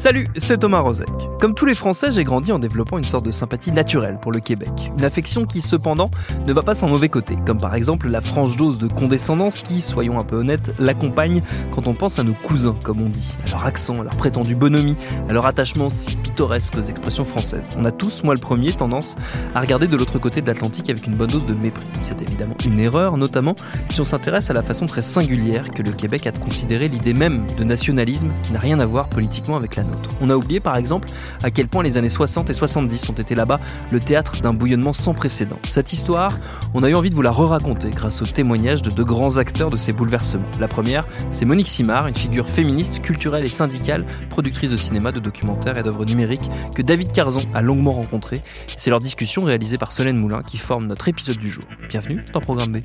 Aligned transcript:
Salut, 0.00 0.28
c'est 0.34 0.60
Thomas 0.60 0.78
Rozek. 0.78 1.10
Comme 1.40 1.54
tous 1.54 1.66
les 1.66 1.74
Français, 1.74 2.10
j'ai 2.10 2.24
grandi 2.24 2.52
en 2.52 2.58
développant 2.58 2.96
une 2.96 3.04
sorte 3.04 3.26
de 3.26 3.30
sympathie 3.30 3.70
naturelle 3.70 4.18
pour 4.18 4.32
le 4.32 4.40
Québec. 4.40 4.70
Une 4.96 5.04
affection 5.04 5.44
qui, 5.44 5.60
cependant, 5.60 6.10
ne 6.46 6.54
va 6.54 6.62
pas 6.62 6.74
sans 6.74 6.88
mauvais 6.88 7.10
côté, 7.10 7.36
comme 7.46 7.58
par 7.58 7.74
exemple 7.74 8.08
la 8.08 8.22
franche 8.22 8.56
dose 8.56 8.78
de 8.78 8.86
condescendance 8.86 9.58
qui, 9.58 9.82
soyons 9.82 10.18
un 10.18 10.22
peu 10.22 10.36
honnêtes, 10.36 10.72
l'accompagne 10.78 11.42
quand 11.70 11.86
on 11.86 11.92
pense 11.92 12.18
à 12.18 12.22
nos 12.22 12.32
cousins, 12.32 12.76
comme 12.82 13.02
on 13.02 13.10
dit, 13.10 13.36
à 13.46 13.50
leur 13.50 13.66
accent, 13.66 14.00
à 14.00 14.04
leur 14.04 14.16
prétendue 14.16 14.54
bonhomie, 14.54 14.96
à 15.28 15.34
leur 15.34 15.44
attachement 15.44 15.90
si 15.90 16.16
pittoresque 16.16 16.78
aux 16.78 16.80
expressions 16.80 17.26
françaises. 17.26 17.68
On 17.76 17.84
a 17.84 17.92
tous, 17.92 18.24
moi 18.24 18.32
le 18.32 18.40
premier, 18.40 18.72
tendance 18.72 19.16
à 19.54 19.60
regarder 19.60 19.86
de 19.86 19.98
l'autre 19.98 20.18
côté 20.18 20.40
de 20.40 20.46
l'Atlantique 20.46 20.88
avec 20.88 21.06
une 21.06 21.14
bonne 21.14 21.30
dose 21.30 21.44
de 21.44 21.52
mépris. 21.52 21.84
C'est 22.00 22.22
évidemment 22.22 22.56
une 22.64 22.80
erreur, 22.80 23.18
notamment 23.18 23.54
si 23.90 24.00
on 24.00 24.04
s'intéresse 24.04 24.48
à 24.48 24.54
la 24.54 24.62
façon 24.62 24.86
très 24.86 25.02
singulière 25.02 25.70
que 25.70 25.82
le 25.82 25.92
Québec 25.92 26.26
a 26.26 26.32
de 26.32 26.38
considérer 26.38 26.88
l'idée 26.88 27.12
même 27.12 27.46
de 27.58 27.64
nationalisme 27.64 28.32
qui 28.42 28.54
n'a 28.54 28.60
rien 28.60 28.80
à 28.80 28.86
voir 28.86 29.10
politiquement 29.10 29.56
avec 29.56 29.76
la 29.76 29.89
On 30.20 30.30
a 30.30 30.36
oublié 30.36 30.60
par 30.60 30.76
exemple 30.76 31.08
à 31.42 31.50
quel 31.50 31.68
point 31.68 31.82
les 31.82 31.98
années 31.98 32.08
60 32.08 32.50
et 32.50 32.54
70 32.54 33.08
ont 33.08 33.14
été 33.14 33.34
là-bas 33.34 33.60
le 33.90 34.00
théâtre 34.00 34.40
d'un 34.40 34.52
bouillonnement 34.52 34.92
sans 34.92 35.14
précédent. 35.14 35.58
Cette 35.68 35.92
histoire, 35.92 36.38
on 36.74 36.82
a 36.82 36.90
eu 36.90 36.94
envie 36.94 37.10
de 37.10 37.14
vous 37.14 37.22
la 37.22 37.30
re-raconter 37.30 37.90
grâce 37.90 38.22
au 38.22 38.26
témoignage 38.26 38.82
de 38.82 38.90
deux 38.90 39.04
grands 39.04 39.38
acteurs 39.38 39.70
de 39.70 39.76
ces 39.76 39.92
bouleversements. 39.92 40.44
La 40.58 40.68
première, 40.68 41.06
c'est 41.30 41.44
Monique 41.44 41.68
Simard, 41.68 42.06
une 42.06 42.14
figure 42.14 42.48
féministe, 42.48 43.00
culturelle 43.00 43.44
et 43.44 43.48
syndicale, 43.48 44.04
productrice 44.28 44.70
de 44.70 44.76
cinéma, 44.76 45.12
de 45.12 45.20
documentaires 45.20 45.78
et 45.78 45.82
d'œuvres 45.82 46.04
numériques 46.04 46.50
que 46.74 46.82
David 46.82 47.12
Carzon 47.12 47.42
a 47.54 47.62
longuement 47.62 47.92
rencontré. 47.92 48.42
C'est 48.76 48.90
leur 48.90 49.00
discussion 49.00 49.42
réalisée 49.42 49.78
par 49.78 49.92
Solène 49.92 50.16
Moulin 50.16 50.42
qui 50.42 50.58
forme 50.58 50.86
notre 50.86 51.08
épisode 51.08 51.38
du 51.38 51.50
jour. 51.50 51.64
Bienvenue 51.88 52.24
dans 52.32 52.40
Programme 52.40 52.72
B. 52.72 52.78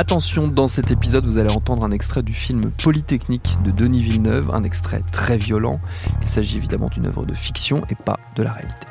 Attention, 0.00 0.46
dans 0.46 0.68
cet 0.68 0.92
épisode, 0.92 1.26
vous 1.26 1.38
allez 1.38 1.50
entendre 1.50 1.84
un 1.84 1.90
extrait 1.90 2.22
du 2.22 2.32
film 2.32 2.70
Polytechnique 2.70 3.56
de 3.64 3.72
Denis 3.72 4.00
Villeneuve, 4.00 4.48
un 4.54 4.62
extrait 4.62 5.02
très 5.10 5.36
violent. 5.36 5.80
Il 6.22 6.28
s'agit 6.28 6.56
évidemment 6.56 6.86
d'une 6.88 7.06
œuvre 7.06 7.26
de 7.26 7.34
fiction 7.34 7.82
et 7.90 7.96
pas 7.96 8.16
de 8.36 8.44
la 8.44 8.52
réalité. 8.52 8.86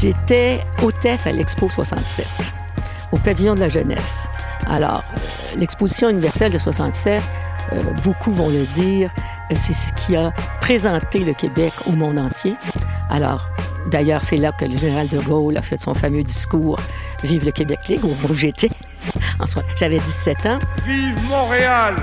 J'étais 0.00 0.60
hôtesse 0.82 1.26
à 1.26 1.32
l'Expo 1.32 1.68
67, 1.68 2.26
au 3.12 3.18
pavillon 3.18 3.54
de 3.54 3.60
la 3.60 3.68
jeunesse. 3.68 4.26
Alors, 4.64 5.04
euh, 5.12 5.58
l'exposition 5.58 6.08
universelle 6.08 6.50
de 6.50 6.58
67, 6.58 7.22
euh, 7.72 7.82
beaucoup 8.02 8.32
vont 8.32 8.48
le 8.48 8.64
dire, 8.64 9.10
c'est 9.50 9.74
ce 9.74 9.92
qui 9.94 10.16
a 10.16 10.32
présenté 10.60 11.20
le 11.20 11.32
Québec 11.34 11.72
au 11.86 11.92
monde 11.92 12.18
entier. 12.18 12.54
Alors, 13.10 13.48
d'ailleurs, 13.90 14.22
c'est 14.22 14.36
là 14.36 14.52
que 14.52 14.64
le 14.64 14.76
général 14.76 15.08
de 15.08 15.18
Gaulle 15.18 15.56
a 15.56 15.62
fait 15.62 15.80
son 15.80 15.94
fameux 15.94 16.22
discours 16.22 16.78
Vive 17.22 17.44
le 17.44 17.52
Québec 17.52 17.88
libre, 17.88 18.08
où 18.28 18.34
j'étais. 18.34 18.70
En 19.38 19.46
soi, 19.46 19.62
j'avais 19.76 19.98
17 19.98 20.46
ans. 20.46 20.58
Vive 20.86 21.28
Montréal! 21.28 21.96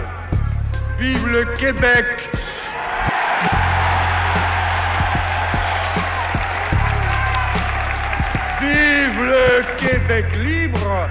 Vive 1.00 1.28
le 1.28 1.46
Québec! 1.56 2.06
Vive 8.62 9.24
le 9.24 9.64
Québec 9.80 10.26
libre! 10.44 11.10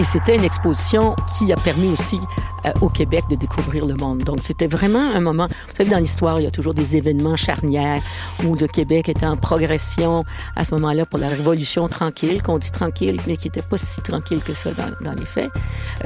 Et 0.00 0.04
c'était 0.04 0.34
une 0.34 0.44
exposition 0.44 1.14
qui 1.36 1.52
a 1.52 1.56
permis 1.56 1.88
aussi 1.88 2.18
euh, 2.64 2.72
au 2.80 2.88
Québec 2.88 3.24
de 3.28 3.36
découvrir 3.36 3.84
le 3.84 3.94
monde. 3.96 4.24
Donc 4.24 4.38
c'était 4.42 4.66
vraiment 4.66 5.10
un 5.14 5.20
moment, 5.20 5.46
vous 5.46 5.74
savez, 5.76 5.90
dans 5.90 5.98
l'histoire, 5.98 6.40
il 6.40 6.44
y 6.44 6.46
a 6.46 6.50
toujours 6.50 6.72
des 6.72 6.96
événements 6.96 7.36
charnières 7.36 8.00
où 8.42 8.54
le 8.54 8.66
Québec 8.66 9.10
était 9.10 9.26
en 9.26 9.36
progression 9.36 10.24
à 10.56 10.64
ce 10.64 10.72
moment-là 10.76 11.04
pour 11.04 11.18
la 11.18 11.28
révolution 11.28 11.86
tranquille, 11.86 12.42
qu'on 12.42 12.56
dit 12.56 12.70
tranquille, 12.70 13.20
mais 13.26 13.36
qui 13.36 13.48
n'était 13.48 13.60
pas 13.60 13.76
si 13.76 14.00
tranquille 14.00 14.42
que 14.42 14.54
ça 14.54 14.70
dans, 14.72 14.90
dans 15.02 15.12
les 15.12 15.26
faits. 15.26 15.50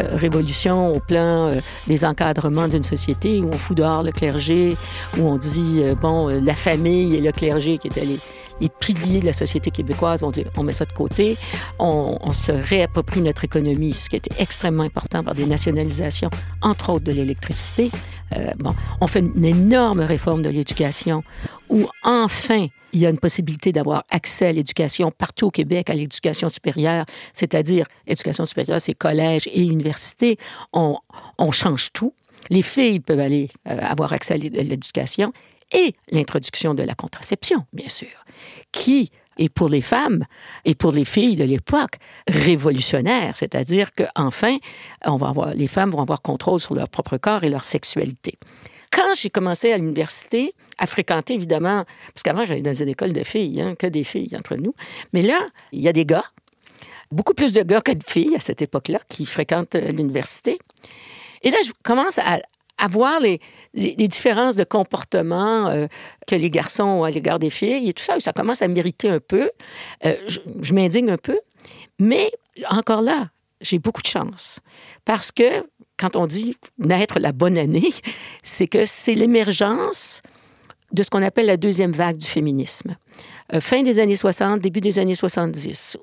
Euh, 0.00 0.16
révolution 0.16 0.90
au 0.90 0.98
plan 0.98 1.50
euh, 1.50 1.60
des 1.86 2.04
encadrements 2.04 2.66
d'une 2.66 2.82
société 2.82 3.38
où 3.38 3.50
on 3.52 3.58
fout 3.58 3.76
dehors 3.76 4.02
le 4.02 4.10
clergé, 4.10 4.76
où 5.16 5.28
on 5.28 5.36
dit, 5.36 5.82
euh, 5.84 5.94
bon, 5.94 6.30
euh, 6.30 6.40
la 6.40 6.56
famille 6.56 7.14
et 7.14 7.20
le 7.20 7.30
clergé 7.30 7.78
qui 7.78 7.86
étaient 7.86 8.04
les 8.04 8.18
les 8.60 8.68
piliers 8.68 9.20
de 9.20 9.26
la 9.26 9.32
société 9.32 9.70
québécoise, 9.70 10.22
on, 10.22 10.30
dit, 10.30 10.44
on 10.56 10.62
met 10.62 10.72
ça 10.72 10.84
de 10.84 10.92
côté, 10.92 11.36
on, 11.78 12.18
on, 12.20 12.32
se 12.32 12.52
réapproprie 12.52 13.20
notre 13.20 13.44
économie, 13.44 13.92
ce 13.92 14.08
qui 14.08 14.16
était 14.16 14.40
extrêmement 14.40 14.84
important 14.84 15.22
par 15.24 15.34
des 15.34 15.46
nationalisations, 15.46 16.30
entre 16.62 16.90
autres 16.90 17.04
de 17.04 17.12
l'électricité. 17.12 17.90
Euh, 18.36 18.50
bon, 18.58 18.72
on 19.00 19.06
fait 19.06 19.20
une 19.20 19.44
énorme 19.44 20.00
réforme 20.00 20.42
de 20.42 20.50
l'éducation 20.50 21.22
où 21.68 21.86
enfin 22.02 22.68
il 22.92 23.00
y 23.00 23.06
a 23.06 23.10
une 23.10 23.18
possibilité 23.18 23.72
d'avoir 23.72 24.04
accès 24.08 24.46
à 24.46 24.52
l'éducation 24.52 25.10
partout 25.10 25.46
au 25.46 25.50
Québec, 25.50 25.90
à 25.90 25.94
l'éducation 25.94 26.48
supérieure, 26.48 27.04
c'est-à-dire 27.32 27.86
éducation 28.06 28.44
supérieure, 28.44 28.80
c'est 28.80 28.94
collège 28.94 29.48
et 29.52 29.62
université. 29.62 30.38
On, 30.72 30.96
on 31.38 31.50
change 31.50 31.92
tout. 31.92 32.14
Les 32.50 32.62
filles 32.62 33.00
peuvent 33.00 33.20
aller 33.20 33.50
euh, 33.66 33.76
avoir 33.80 34.12
accès 34.12 34.34
à 34.34 34.36
l'éducation 34.36 35.32
et 35.72 35.94
l'introduction 36.10 36.74
de 36.74 36.82
la 36.82 36.94
contraception, 36.94 37.64
bien 37.72 37.88
sûr, 37.88 38.24
qui 38.72 39.10
est 39.38 39.48
pour 39.48 39.68
les 39.68 39.80
femmes 39.80 40.24
et 40.64 40.74
pour 40.74 40.92
les 40.92 41.04
filles 41.04 41.36
de 41.36 41.44
l'époque 41.44 41.96
révolutionnaire, 42.28 43.36
c'est-à-dire 43.36 43.90
qu'enfin, 43.92 44.56
les 45.54 45.66
femmes 45.66 45.90
vont 45.90 46.00
avoir 46.00 46.22
contrôle 46.22 46.60
sur 46.60 46.74
leur 46.74 46.88
propre 46.88 47.16
corps 47.16 47.44
et 47.44 47.50
leur 47.50 47.64
sexualité. 47.64 48.38
Quand 48.90 49.14
j'ai 49.16 49.30
commencé 49.30 49.72
à 49.72 49.76
l'université, 49.76 50.54
à 50.78 50.86
fréquenter 50.86 51.34
évidemment, 51.34 51.84
parce 52.14 52.22
qu'avant 52.22 52.46
j'allais 52.46 52.62
dans 52.62 52.74
une 52.74 52.88
école 52.88 53.12
de 53.12 53.24
filles, 53.24 53.60
hein, 53.60 53.74
que 53.76 53.88
des 53.88 54.04
filles 54.04 54.30
entre 54.36 54.54
nous, 54.54 54.74
mais 55.12 55.22
là, 55.22 55.40
il 55.72 55.80
y 55.80 55.88
a 55.88 55.92
des 55.92 56.06
gars, 56.06 56.24
beaucoup 57.10 57.34
plus 57.34 57.52
de 57.52 57.62
gars 57.62 57.80
que 57.80 57.92
de 57.92 58.04
filles 58.06 58.36
à 58.36 58.40
cette 58.40 58.62
époque-là 58.62 59.00
qui 59.08 59.26
fréquentent 59.26 59.74
l'université. 59.74 60.58
Et 61.42 61.50
là, 61.50 61.58
je 61.66 61.72
commence 61.82 62.18
à, 62.18 62.40
à 62.78 62.88
voir 62.88 63.20
les, 63.20 63.40
les, 63.72 64.08
différences 64.08 64.56
de 64.56 64.64
comportement 64.64 65.68
euh, 65.68 65.86
que 66.26 66.34
les 66.34 66.50
garçons 66.50 66.84
ont 66.84 67.04
à 67.04 67.10
l'égard 67.10 67.38
des 67.38 67.50
filles 67.50 67.88
et 67.88 67.92
tout 67.92 68.02
ça, 68.02 68.18
ça 68.20 68.32
commence 68.32 68.62
à 68.62 68.68
mériter 68.68 69.08
un 69.08 69.20
peu. 69.20 69.50
Euh, 70.04 70.14
je 70.60 70.74
m'indigne 70.74 71.10
un 71.10 71.18
peu, 71.18 71.38
mais 71.98 72.30
encore 72.70 73.02
là, 73.02 73.30
j'ai 73.60 73.78
beaucoup 73.78 74.02
de 74.02 74.08
chance 74.08 74.60
parce 75.04 75.30
que 75.30 75.64
quand 75.96 76.16
on 76.16 76.26
dit 76.26 76.56
naître 76.78 77.18
la 77.18 77.32
bonne 77.32 77.58
année, 77.58 77.92
c'est 78.42 78.66
que 78.66 78.84
c'est 78.84 79.14
l'émergence 79.14 80.22
de 80.94 81.02
ce 81.02 81.10
qu'on 81.10 81.22
appelle 81.22 81.46
la 81.46 81.56
deuxième 81.56 81.90
vague 81.90 82.16
du 82.16 82.26
féminisme. 82.26 82.96
Euh, 83.52 83.60
fin 83.60 83.82
des 83.82 83.98
années 83.98 84.16
60, 84.16 84.60
début 84.60 84.80
des 84.80 84.98
années 84.98 85.14
70. 85.14 85.98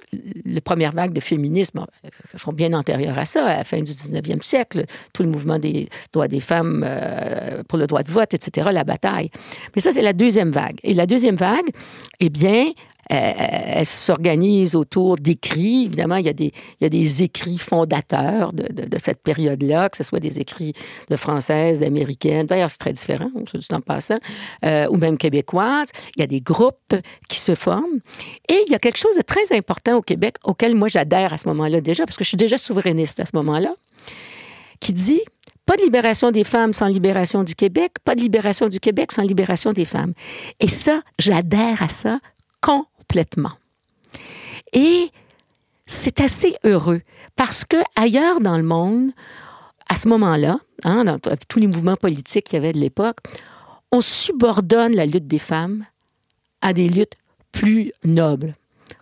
Les 0.45 0.61
premières 0.61 0.91
vagues 0.91 1.13
de 1.13 1.19
féminisme 1.19 1.85
sont 2.35 2.51
bien 2.51 2.73
antérieures 2.73 3.17
à 3.17 3.25
ça, 3.25 3.45
à 3.45 3.57
la 3.57 3.63
fin 3.63 3.81
du 3.81 3.91
19e 3.91 4.43
siècle, 4.43 4.85
tout 5.13 5.23
le 5.23 5.29
mouvement 5.29 5.57
des 5.57 5.89
droits 6.13 6.27
des 6.27 6.39
femmes 6.39 6.83
euh, 6.85 7.63
pour 7.67 7.79
le 7.79 7.87
droit 7.87 8.03
de 8.03 8.11
vote, 8.11 8.33
etc., 8.33 8.69
la 8.71 8.83
bataille. 8.83 9.31
Mais 9.75 9.81
ça, 9.81 9.91
c'est 9.91 10.01
la 10.01 10.13
deuxième 10.13 10.51
vague. 10.51 10.77
Et 10.83 10.93
la 10.93 11.05
deuxième 11.05 11.35
vague, 11.35 11.69
eh 12.19 12.29
bien, 12.29 12.65
elle 13.13 13.85
s'organise 13.85 14.75
autour 14.75 15.17
d'écrits. 15.17 15.85
Évidemment, 15.85 16.15
il 16.15 16.25
y, 16.25 16.29
a 16.29 16.89
des, 16.89 17.23
écrits 17.23 17.57
fondateurs 17.57 18.53
de, 18.53 18.97
cette 18.97 19.21
période-là, 19.21 19.89
que 19.89 19.97
ce 19.97 20.03
soit 20.03 20.21
des 20.21 20.39
écrits 20.39 20.73
de 21.09 21.15
françaises, 21.17 21.81
d'américaines. 21.81 22.47
D'ailleurs, 22.47 22.69
c'est 22.69 22.77
très 22.77 22.93
différent, 22.93 23.29
tout 23.51 23.59
en 23.73 23.81
passant, 23.81 24.19
euh, 24.65 24.87
ou 24.89 24.97
même 24.97 25.17
québécoises. 25.17 25.89
Il 26.15 26.21
y 26.21 26.23
a 26.23 26.27
des 26.27 26.39
groupes 26.39 26.95
qui 27.27 27.39
se 27.39 27.53
forment. 27.53 27.99
Et 28.47 28.57
il 28.67 28.71
y 28.71 28.75
a 28.75 28.79
quelque 28.79 28.97
chose 28.97 29.15
de 29.17 29.21
très 29.21 29.55
important 29.55 29.97
au 29.97 30.01
Québec 30.01 30.35
auquel 30.45 30.75
moi 30.75 30.87
j'adhère 30.87 31.33
à 31.33 31.37
ce 31.37 31.47
moment-là 31.49 31.81
déjà, 31.81 32.05
parce 32.05 32.17
que 32.17 32.23
je 32.23 32.29
suis 32.29 32.37
déjà 32.37 32.57
souverainiste 32.57 33.19
à 33.19 33.25
ce 33.25 33.35
moment-là, 33.35 33.73
qui 34.79 34.93
dit 34.93 35.21
pas 35.65 35.75
de 35.75 35.83
libération 35.83 36.31
des 36.31 36.43
femmes 36.43 36.73
sans 36.73 36.87
libération 36.87 37.43
du 37.43 37.55
Québec, 37.55 37.93
pas 38.03 38.15
de 38.15 38.21
libération 38.21 38.69
du 38.69 38.79
Québec 38.79 39.11
sans 39.11 39.23
libération 39.23 39.73
des 39.73 39.85
femmes. 39.85 40.13
Et 40.59 40.67
ça, 40.67 41.01
j'adhère 41.19 41.83
à 41.83 41.89
ça 41.89 42.19
complètement. 42.61 42.90
Et 44.73 45.09
c'est 45.85 46.21
assez 46.21 46.55
heureux 46.63 47.01
parce 47.35 47.65
que 47.65 47.77
ailleurs 47.95 48.39
dans 48.39 48.57
le 48.57 48.63
monde, 48.63 49.11
à 49.89 49.95
ce 49.95 50.07
moment-là, 50.07 50.57
hein, 50.83 51.03
dans 51.03 51.17
avec 51.25 51.47
tous 51.47 51.59
les 51.59 51.67
mouvements 51.67 51.97
politiques 51.97 52.45
qu'il 52.45 52.55
y 52.55 52.57
avait 52.57 52.73
de 52.73 52.79
l'époque, 52.79 53.17
on 53.91 54.01
subordonne 54.01 54.95
la 54.95 55.05
lutte 55.05 55.27
des 55.27 55.39
femmes 55.39 55.85
à 56.61 56.73
des 56.73 56.87
luttes 56.87 57.15
plus 57.51 57.91
nobles, 58.05 58.55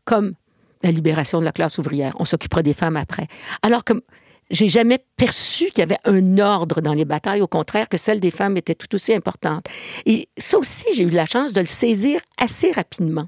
comme 0.06 0.34
la 0.82 0.92
libération 0.92 1.40
de 1.40 1.46
la 1.46 1.52
classe 1.52 1.78
ouvrière. 1.78 2.16
On 2.20 2.26
s'occupera 2.26 2.64
des 2.64 2.74
femmes 2.74 2.98
après. 2.98 3.28
Alors 3.62 3.84
que 3.84 3.94
j'ai 4.50 4.68
jamais 4.68 5.00
perçu 5.18 5.66
qu'il 5.66 5.80
y 5.80 5.82
avait 5.84 6.00
un 6.06 6.40
ordre 6.40 6.82
dans 6.82 6.94
les 6.94 7.06
batailles, 7.06 7.42
au 7.42 7.48
contraire 7.48 7.88
que 7.88 7.98
celle 7.98 8.20
des 8.20 8.32
femmes 8.32 8.58
était 8.58 8.74
tout 8.74 8.94
aussi 8.96 9.14
importante. 9.14 9.66
Et 10.06 10.28
ça 10.38 10.58
aussi, 10.58 10.86
j'ai 10.96 11.04
eu 11.04 11.10
la 11.10 11.26
chance 11.26 11.54
de 11.54 11.60
le 11.60 11.68
saisir 11.68 12.22
assez 12.42 12.72
rapidement. 12.72 13.28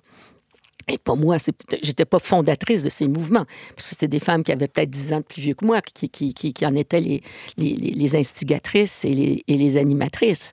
Et 0.91 0.97
pour 0.97 1.15
moi, 1.15 1.37
j'étais 1.81 2.03
pas 2.03 2.19
fondatrice 2.19 2.83
de 2.83 2.89
ces 2.89 3.07
mouvements, 3.07 3.45
parce 3.77 3.87
c'était 3.87 4.09
des 4.09 4.19
femmes 4.19 4.43
qui 4.43 4.51
avaient 4.51 4.67
peut-être 4.67 4.89
10 4.89 5.13
ans 5.13 5.17
de 5.19 5.23
plus 5.23 5.41
vieux 5.41 5.53
que 5.53 5.63
moi, 5.63 5.79
qui, 5.81 6.53
en 6.63 6.75
étaient 6.75 7.21
les, 7.57 8.15
instigatrices 8.15 9.05
et 9.05 9.41
les, 9.47 9.77
animatrices. 9.77 10.51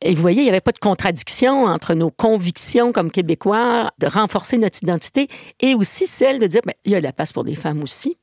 Et 0.00 0.14
vous 0.14 0.22
voyez, 0.22 0.42
il 0.42 0.44
n'y 0.44 0.50
avait 0.50 0.60
pas 0.60 0.70
de 0.70 0.78
contradiction 0.78 1.64
entre 1.64 1.94
nos 1.94 2.10
convictions 2.10 2.92
comme 2.92 3.10
Québécois 3.10 3.90
de 3.98 4.06
renforcer 4.06 4.58
notre 4.58 4.78
identité 4.80 5.26
et 5.60 5.74
aussi 5.74 6.06
celle 6.06 6.38
de 6.38 6.46
dire, 6.46 6.60
bien, 6.64 6.74
il 6.84 6.92
y 6.92 6.94
a 6.94 6.98
de 6.98 7.04
la 7.04 7.12
place 7.12 7.32
pour 7.32 7.42
des 7.42 7.56
femmes 7.56 7.82
aussi. 7.82 8.16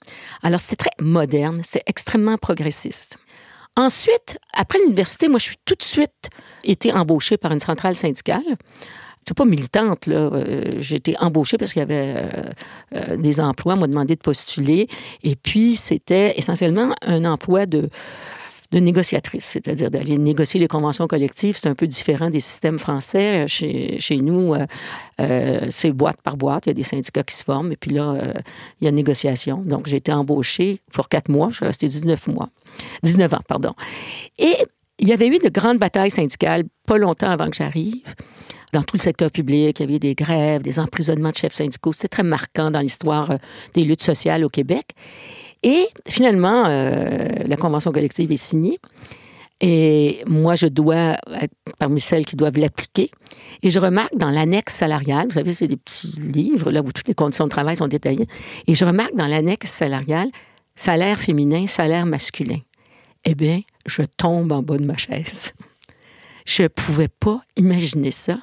Alors, 0.43 0.61
c'est 0.61 0.77
très 0.77 0.91
moderne, 0.99 1.61
c'est 1.65 1.83
extrêmement 1.85 2.37
progressiste. 2.37 3.17
Ensuite, 3.75 4.37
après 4.53 4.79
l'université, 4.79 5.27
moi, 5.27 5.39
je 5.39 5.45
suis 5.45 5.57
tout 5.65 5.75
de 5.75 5.83
suite 5.83 6.29
été 6.63 6.93
embauchée 6.93 7.35
par 7.37 7.51
une 7.51 7.59
centrale 7.59 7.97
syndicale 7.97 8.57
c'est 9.27 9.37
pas 9.37 9.45
militante, 9.45 10.07
là. 10.07 10.15
Euh, 10.15 10.77
j'ai 10.79 10.95
été 10.95 11.15
embauchée 11.19 11.57
parce 11.57 11.73
qu'il 11.73 11.79
y 11.79 11.83
avait 11.83 12.15
euh, 12.17 12.43
euh, 12.95 13.17
des 13.17 13.39
emplois, 13.39 13.75
on 13.75 13.77
m'a 13.77 13.87
demandé 13.87 14.15
de 14.15 14.21
postuler. 14.21 14.87
Et 15.23 15.35
puis, 15.35 15.75
c'était 15.75 16.37
essentiellement 16.37 16.93
un 17.01 17.25
emploi 17.25 17.65
de, 17.65 17.89
négociatrice, 18.73 19.43
c'est-à-dire 19.45 19.91
d'aller 19.91 20.17
négocier 20.17 20.59
les 20.59 20.69
conventions 20.69 21.05
collectives. 21.05 21.57
C'est 21.61 21.67
un 21.67 21.75
peu 21.75 21.87
différent 21.87 22.29
des 22.29 22.39
systèmes 22.39 22.79
français. 22.79 23.45
Chez, 23.47 24.17
nous, 24.21 24.55
c'est 25.69 25.91
boîte 25.91 26.21
par 26.23 26.37
boîte. 26.37 26.67
Il 26.67 26.69
y 26.69 26.71
a 26.71 26.75
des 26.75 26.83
syndicats 26.83 27.23
qui 27.23 27.35
se 27.35 27.43
forment. 27.43 27.73
Et 27.73 27.75
puis 27.75 27.91
là, 27.91 28.33
il 28.79 28.85
y 28.85 28.87
a 28.87 28.91
négociation. 28.91 29.57
Donc, 29.57 29.87
j'ai 29.87 29.97
été 29.97 30.13
embauchée 30.13 30.79
pour 30.93 31.09
quatre 31.09 31.27
mois. 31.27 31.49
Je 31.49 31.55
suis 31.57 31.65
restée 31.65 31.87
19 31.87 32.27
mois. 32.27 32.49
19 33.03 33.33
ans, 33.33 33.41
pardon. 33.45 33.73
Et 34.39 34.55
il 34.99 35.07
y 35.09 35.11
avait 35.11 35.27
eu 35.27 35.37
de 35.37 35.49
grandes 35.49 35.77
batailles 35.77 36.09
syndicales 36.09 36.63
pas 36.87 36.97
longtemps 36.97 37.29
avant 37.29 37.49
que 37.49 37.57
j'arrive 37.57 38.15
dans 38.73 38.83
tout 38.83 38.97
le 38.97 39.01
secteur 39.01 39.31
public. 39.31 39.79
Il 39.79 39.83
y 39.83 39.89
avait 39.89 39.99
des 39.99 40.15
grèves, 40.15 40.61
des 40.61 40.79
emprisonnements 40.79 41.31
de 41.31 41.35
chefs 41.35 41.53
syndicaux. 41.53 41.91
C'était 41.91 42.07
très 42.07 42.23
marquant 42.23 42.71
dans 42.71 42.81
l'histoire 42.81 43.31
euh, 43.31 43.37
des 43.73 43.83
luttes 43.83 44.03
sociales 44.03 44.43
au 44.43 44.49
Québec. 44.49 44.91
Et 45.63 45.85
finalement, 46.07 46.65
euh, 46.65 47.27
la 47.45 47.57
convention 47.57 47.91
collective 47.91 48.31
est 48.31 48.37
signée. 48.37 48.79
Et 49.63 50.23
moi, 50.25 50.55
je 50.55 50.65
dois 50.65 51.17
être 51.39 51.53
parmi 51.77 52.01
celles 52.01 52.25
qui 52.25 52.35
doivent 52.35 52.57
l'appliquer. 52.57 53.11
Et 53.61 53.69
je 53.69 53.79
remarque 53.79 54.15
dans 54.15 54.31
l'annexe 54.31 54.73
salariale, 54.73 55.27
vous 55.27 55.35
savez, 55.35 55.53
c'est 55.53 55.67
des 55.67 55.77
petits 55.77 56.19
livres 56.19 56.71
là 56.71 56.81
où 56.81 56.91
toutes 56.91 57.07
les 57.07 57.13
conditions 57.13 57.45
de 57.45 57.51
travail 57.51 57.75
sont 57.77 57.87
détaillées. 57.87 58.25
Et 58.65 58.73
je 58.73 58.83
remarque 58.85 59.15
dans 59.15 59.27
l'annexe 59.27 59.69
salariale, 59.69 60.29
salaire 60.73 61.19
féminin, 61.19 61.67
salaire 61.67 62.07
masculin. 62.07 62.57
Eh 63.23 63.35
bien, 63.35 63.61
je 63.85 64.01
tombe 64.01 64.51
en 64.51 64.63
bas 64.63 64.77
de 64.77 64.85
ma 64.85 64.97
chaise. 64.97 65.53
Je 66.45 66.63
ne 66.63 66.67
pouvais 66.67 67.07
pas 67.07 67.43
imaginer 67.55 68.09
ça. 68.09 68.39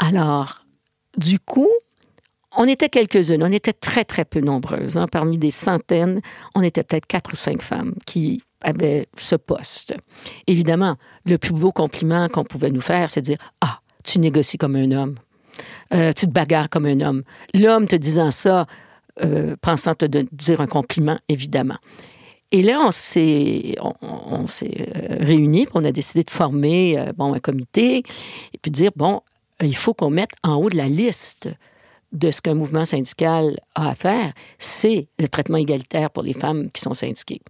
Alors, 0.00 0.64
du 1.16 1.38
coup, 1.38 1.68
on 2.56 2.64
était 2.64 2.88
quelques-unes, 2.88 3.42
on 3.42 3.52
était 3.52 3.74
très, 3.74 4.04
très 4.04 4.24
peu 4.24 4.40
nombreuses. 4.40 4.96
Hein. 4.96 5.06
Parmi 5.06 5.38
des 5.38 5.50
centaines, 5.50 6.20
on 6.54 6.62
était 6.62 6.82
peut-être 6.82 7.06
quatre 7.06 7.32
ou 7.32 7.36
cinq 7.36 7.62
femmes 7.62 7.94
qui 8.06 8.42
avaient 8.62 9.06
ce 9.16 9.36
poste. 9.36 9.94
Évidemment, 10.46 10.96
le 11.26 11.36
plus 11.38 11.52
beau 11.52 11.70
compliment 11.70 12.28
qu'on 12.28 12.44
pouvait 12.44 12.70
nous 12.70 12.80
faire, 12.80 13.10
c'est 13.10 13.20
de 13.20 13.26
dire 13.26 13.38
Ah, 13.60 13.80
tu 14.02 14.18
négocies 14.18 14.58
comme 14.58 14.74
un 14.74 14.90
homme. 14.90 15.14
Euh, 15.92 16.12
tu 16.12 16.26
te 16.26 16.32
bagarres 16.32 16.70
comme 16.70 16.86
un 16.86 17.00
homme. 17.00 17.22
L'homme 17.54 17.86
te 17.86 17.96
disant 17.96 18.30
ça, 18.30 18.66
euh, 19.22 19.54
pensant 19.60 19.94
te 19.94 20.06
dire 20.06 20.60
un 20.60 20.66
compliment, 20.66 21.18
évidemment. 21.28 21.76
Et 22.52 22.62
là, 22.62 22.80
on 22.84 22.90
s'est, 22.90 23.76
on, 23.80 23.94
euh, 24.02 25.16
réunis, 25.20 25.68
on 25.74 25.84
a 25.84 25.92
décidé 25.92 26.24
de 26.24 26.30
former 26.30 27.12
bon, 27.16 27.34
un 27.34 27.38
comité 27.38 27.98
et 27.98 28.58
puis 28.60 28.72
de 28.72 28.76
dire, 28.76 28.90
bon, 28.96 29.20
il 29.62 29.76
faut 29.76 29.94
qu'on 29.94 30.10
mette 30.10 30.32
en 30.42 30.56
haut 30.56 30.70
de 30.70 30.76
la 30.76 30.88
liste 30.88 31.48
de 32.12 32.30
ce 32.30 32.40
qu'un 32.40 32.54
mouvement 32.54 32.84
syndical 32.84 33.56
a 33.74 33.90
à 33.90 33.94
faire, 33.94 34.32
c'est 34.58 35.08
le 35.18 35.28
traitement 35.28 35.58
égalitaire 35.58 36.10
pour 36.10 36.22
les 36.22 36.32
femmes 36.32 36.70
qui 36.70 36.80
sont 36.80 36.94
syndiquées. 36.94 37.40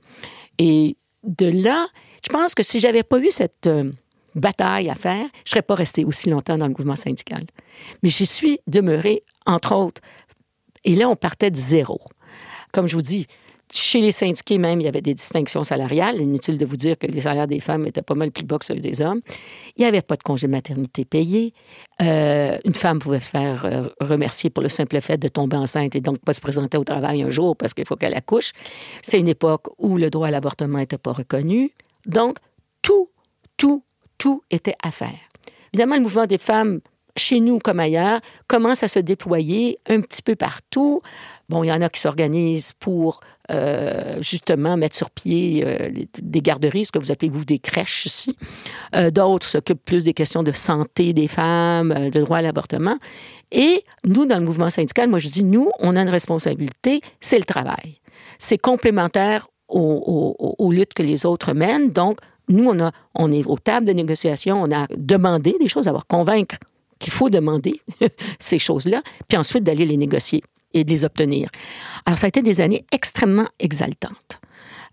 Et 0.59 0.97
de 1.25 1.47
là, 1.47 1.87
je 2.23 2.29
pense 2.31 2.55
que 2.55 2.63
si 2.63 2.81
j'avais 2.81 3.03
pas 3.03 3.19
eu 3.19 3.31
cette 3.31 3.67
euh, 3.67 3.91
bataille 4.35 4.91
à 4.91 4.95
faire, 4.95 5.27
je 5.45 5.51
serais 5.51 5.63
pas 5.63 5.75
restée 5.75 6.05
aussi 6.05 6.29
longtemps 6.29 6.59
dans 6.59 6.67
le 6.67 6.75
mouvement 6.77 6.97
syndical. 6.97 7.45
Mais 8.03 8.11
j'y 8.11 8.27
suis 8.27 8.61
demeurée, 8.67 9.25
entre 9.47 9.75
autres. 9.75 10.03
Et 10.85 10.97
là, 10.97 11.09
on 11.09 11.17
partait 11.17 11.51
de 11.51 11.57
zéro. 11.57 12.01
Comme 12.73 12.87
je 12.87 12.97
vous 12.97 13.03
dis, 13.03 13.27
chez 13.73 14.01
les 14.01 14.13
syndiqués 14.13 14.59
même, 14.59 14.81
il 14.81 14.85
y 14.85 14.89
avait 14.89 15.01
des 15.01 15.15
distinctions 15.15 15.65
salariales. 15.65 16.21
Inutile 16.21 16.59
de 16.59 16.67
vous 16.67 16.77
dire 16.77 16.99
que 16.99 17.07
les 17.07 17.23
salaires 17.23 17.47
des 17.47 17.61
femmes 17.61 17.87
étaient 17.87 18.03
pas 18.03 18.15
mal 18.15 18.31
plus 18.31 18.45
bas 18.45 18.59
que 18.59 18.65
ceux 18.65 18.75
des 18.75 19.01
hommes. 19.01 19.21
Il 19.77 19.83
n'y 19.83 19.87
avait 19.87 20.03
pas 20.03 20.17
de 20.17 20.23
congé 20.23 20.47
de 20.47 20.53
maternité 20.53 21.05
payé. 21.05 21.55
Euh, 22.03 22.59
une 22.65 22.75
femme 22.75 22.99
pouvait 22.99 23.21
se 23.21 23.31
faire 23.31 23.65
euh, 23.65 23.89
remercier 24.01 24.51
pour 24.51 24.63
le 24.63 24.69
simple 24.69 25.01
fait 25.01 25.19
de 25.19 25.29
tomber 25.29 25.57
enceinte 25.57 25.95
et 25.95 26.01
donc 26.01 26.19
pas 26.19 26.33
se 26.33 26.41
présenter 26.41 26.79
au 26.79 26.85
travail 26.85 27.23
un 27.23 27.31
jour 27.31 27.57
parce 27.57 27.75
qu'il 27.75 27.87
faut 27.87 27.97
qu'elle 27.97 28.15
accouche. 28.15 28.53
C'est 29.03 29.19
une 29.19 29.29
époque 29.29 29.69
où 29.79 29.97
le 29.97 30.11
droit 30.11 30.29
à 30.29 30.31
l'avortement 30.31 30.79
n'était 30.79 30.99
pas 30.99 31.13
reconnu. 31.13 31.73
Donc, 32.07 32.39
tout, 32.83 33.11
tout, 33.57 33.85
tout 34.19 34.43
était 34.51 34.77
à 34.83 34.91
faire. 34.91 35.19
Évidemment, 35.73 35.97
le 35.97 36.03
mouvement 36.03 36.27
des 36.27 36.39
femmes 36.39 36.81
chez 37.17 37.41
nous 37.41 37.59
comme 37.59 37.81
ailleurs, 37.81 38.21
commence 38.47 38.83
à 38.83 38.89
se 38.89 38.99
déployer 38.99 39.79
un 39.89 40.01
petit 40.01 40.23
peu 40.23 40.37
partout. 40.37 41.03
Bon, 41.49 41.65
il 41.65 41.69
y 41.69 41.73
en 41.73 41.81
a 41.81 41.89
qui 41.89 42.01
s'organisent 42.01 42.73
pour 42.79 43.21
justement 44.21 44.77
mettre 44.77 44.97
sur 44.97 45.11
pied 45.11 45.63
euh, 45.67 45.91
des 46.21 46.41
garderies, 46.41 46.87
ce 46.87 46.93
que 46.93 46.99
vous 46.99 47.11
appelez 47.11 47.31
vous 47.31 47.45
des 47.45 47.59
crèches 47.59 48.07
ici. 48.07 48.37
Euh, 48.95 49.11
d'autres 49.11 49.47
s'occupent 49.47 49.85
plus 49.85 50.05
des 50.05 50.15
questions 50.15 50.43
de 50.43 50.53
santé 50.53 51.13
des 51.13 51.29
femmes, 51.29 52.11
de 52.11 52.21
droit 52.21 52.39
à 52.39 52.43
l'avortement. 52.43 52.97
Et 53.53 53.85
nous, 54.05 54.27
dans 54.27 54.39
le 54.39 54.45
mouvement 54.45 54.71
syndical, 54.71 55.09
moi 55.09 55.19
je 55.19 55.29
dis, 55.29 55.45
nous, 55.45 55.71
on 55.81 55.97
a 55.97 56.03
une 56.03 56.11
responsabilité, 56.11 57.01
c'est 57.21 57.39
le 57.39 57.45
travail. 57.45 58.01
C'est 58.39 58.59
complémentaire 58.59 59.49
aux, 59.69 60.71
luttes 60.73 60.95
que 60.95 61.03
les 61.03 61.27
autres 61.27 61.53
mènent. 61.53 61.91
Donc, 61.91 62.19
nous, 62.49 62.69
on 63.15 63.33
est 63.33 63.47
aux 63.47 63.59
tables 63.59 63.87
de 63.87 63.93
négociation, 63.93 64.61
on 64.61 64.73
a 64.73 64.87
demandé 64.97 65.55
des 65.61 65.69
choses, 65.69 65.87
avoir 65.87 66.07
convaincre 66.07 66.57
qu'il 66.99 67.13
faut 67.13 67.31
demander 67.31 67.81
ces 68.39 68.59
choses-là, 68.59 69.03
puis 69.29 69.39
ensuite 69.39 69.65
d'aller 69.65 69.87
les 69.87 69.97
négocier 69.97 70.43
et 70.73 70.85
de 70.85 70.91
les 70.91 71.05
obtenir. 71.05 71.49
Alors, 72.07 72.19
ça 72.19 72.27
a 72.27 72.29
été 72.29 72.43
des 72.43 72.61
années 72.61 72.85
extrêmement 72.93 73.49
exaltantes. 73.59 74.41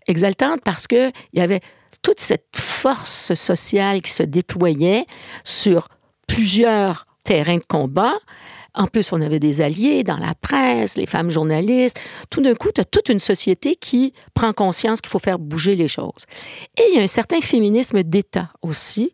Exaltantes 0.06 0.60
parce 0.64 0.86
qu'il 0.86 1.12
y 1.34 1.40
avait 1.40 1.60
toute 2.02 2.20
cette 2.20 2.46
force 2.54 3.34
sociale 3.34 4.02
qui 4.02 4.12
se 4.12 4.22
déployait 4.22 5.04
sur 5.44 5.88
plusieurs 6.26 7.06
terrains 7.24 7.56
de 7.56 7.64
combat. 7.66 8.14
En 8.74 8.86
plus, 8.86 9.12
on 9.12 9.20
avait 9.20 9.40
des 9.40 9.60
alliés 9.60 10.04
dans 10.04 10.18
la 10.18 10.34
presse, 10.34 10.96
les 10.96 11.06
femmes 11.06 11.30
journalistes. 11.30 12.00
Tout 12.30 12.40
d'un 12.42 12.54
coup, 12.54 12.70
tu 12.72 12.80
as 12.80 12.84
toute 12.84 13.08
une 13.08 13.18
société 13.18 13.74
qui 13.74 14.12
prend 14.34 14.52
conscience 14.52 15.00
qu'il 15.00 15.10
faut 15.10 15.18
faire 15.18 15.38
bouger 15.38 15.74
les 15.74 15.88
choses. 15.88 16.26
Et 16.78 16.82
il 16.90 16.96
y 16.96 17.00
a 17.00 17.02
un 17.02 17.08
certain 17.08 17.40
féminisme 17.40 18.02
d'État 18.02 18.50
aussi, 18.62 19.12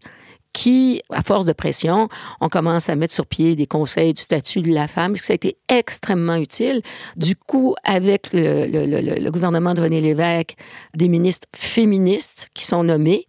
qui, 0.54 1.02
à 1.10 1.22
force 1.22 1.44
de 1.44 1.52
pression, 1.52 2.08
on 2.40 2.48
commence 2.48 2.88
à 2.88 2.96
mettre 2.96 3.12
sur 3.12 3.26
pied 3.26 3.56
des 3.56 3.66
conseils 3.66 4.14
du 4.14 4.22
statut 4.22 4.62
de 4.62 4.72
la 4.72 4.88
femme, 4.88 5.16
ça 5.16 5.32
a 5.32 5.34
été 5.34 5.58
extrêmement 5.68 6.36
utile. 6.36 6.80
Du 7.16 7.36
coup, 7.36 7.74
avec 7.84 8.28
le, 8.32 9.30
gouvernement 9.30 9.74
de 9.74 9.82
René 9.82 10.00
Lévesque, 10.00 10.54
des 10.94 11.08
ministres 11.08 11.46
féministes 11.54 12.48
qui 12.54 12.64
sont 12.64 12.84
nommés. 12.84 13.26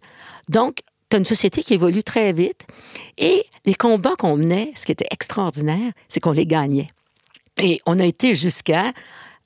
Donc, 0.48 0.78
tu 1.10 1.16
as 1.16 1.18
une 1.18 1.24
société 1.24 1.62
qui 1.62 1.74
évolue 1.74 2.02
très 2.02 2.32
vite. 2.32 2.66
Et 3.18 3.44
les 3.64 3.74
combats 3.74 4.14
qu'on 4.16 4.36
menait, 4.36 4.72
ce 4.76 4.86
qui 4.86 4.92
était 4.92 5.08
extraordinaire, 5.10 5.92
c'est 6.08 6.20
qu'on 6.20 6.32
les 6.32 6.46
gagnait. 6.46 6.88
Et 7.60 7.80
on 7.86 7.98
a 7.98 8.04
été 8.04 8.36
jusqu'à, 8.36 8.92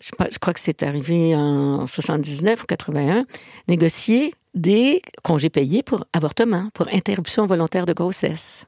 je 0.01 0.39
crois 0.39 0.53
que 0.53 0.61
c'est 0.61 0.83
arrivé 0.83 1.35
en 1.35 1.87
79 1.87 2.63
ou 2.63 2.67
81, 2.67 3.25
négocier 3.69 4.35
des 4.55 5.03
congés 5.23 5.51
payés 5.51 5.83
pour 5.83 6.05
avortement, 6.13 6.69
pour 6.75 6.89
interruption 6.93 7.47
volontaire 7.47 7.87
de 7.87 7.93
grossesse. 7.93 8.67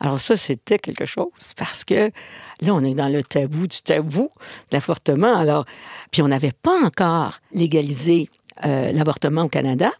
Alors 0.00 0.18
ça, 0.18 0.36
c'était 0.36 0.78
quelque 0.78 1.04
chose 1.04 1.54
parce 1.56 1.84
que 1.84 2.10
là, 2.62 2.74
on 2.74 2.82
est 2.82 2.94
dans 2.94 3.08
le 3.08 3.22
tabou 3.22 3.66
du 3.66 3.82
tabou 3.82 4.30
de 4.70 4.76
l'avortement. 4.76 5.36
Alors, 5.36 5.66
puis 6.10 6.22
on 6.22 6.28
n'avait 6.28 6.52
pas 6.62 6.82
encore 6.82 7.38
légalisé 7.52 8.30
euh, 8.64 8.92
l'avortement 8.92 9.42
au 9.42 9.48
Canada. 9.48 9.92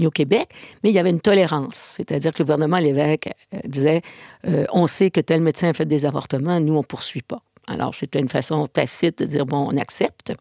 ni 0.00 0.08
au 0.08 0.10
Québec, 0.10 0.48
mais 0.82 0.90
il 0.90 0.92
y 0.92 0.98
avait 0.98 1.10
une 1.10 1.20
tolérance. 1.20 1.94
C'est-à-dire 1.96 2.32
que 2.32 2.40
le 2.40 2.46
gouvernement, 2.46 2.78
l'évêque, 2.78 3.30
euh, 3.54 3.58
disait 3.64 4.02
euh, 4.48 4.66
on 4.72 4.88
sait 4.88 5.12
que 5.12 5.20
tel 5.20 5.40
médecin 5.40 5.68
a 5.68 5.72
fait 5.72 5.86
des 5.86 6.04
avortements, 6.04 6.58
nous, 6.58 6.74
on 6.74 6.78
ne 6.78 6.82
poursuit 6.82 7.22
pas. 7.22 7.40
Alors, 7.66 7.94
c'était 7.94 8.20
une 8.20 8.28
façon 8.28 8.66
tacite 8.66 9.20
de 9.20 9.26
dire 9.26 9.46
bon, 9.46 9.68
on 9.70 9.76
accepte. 9.76 10.32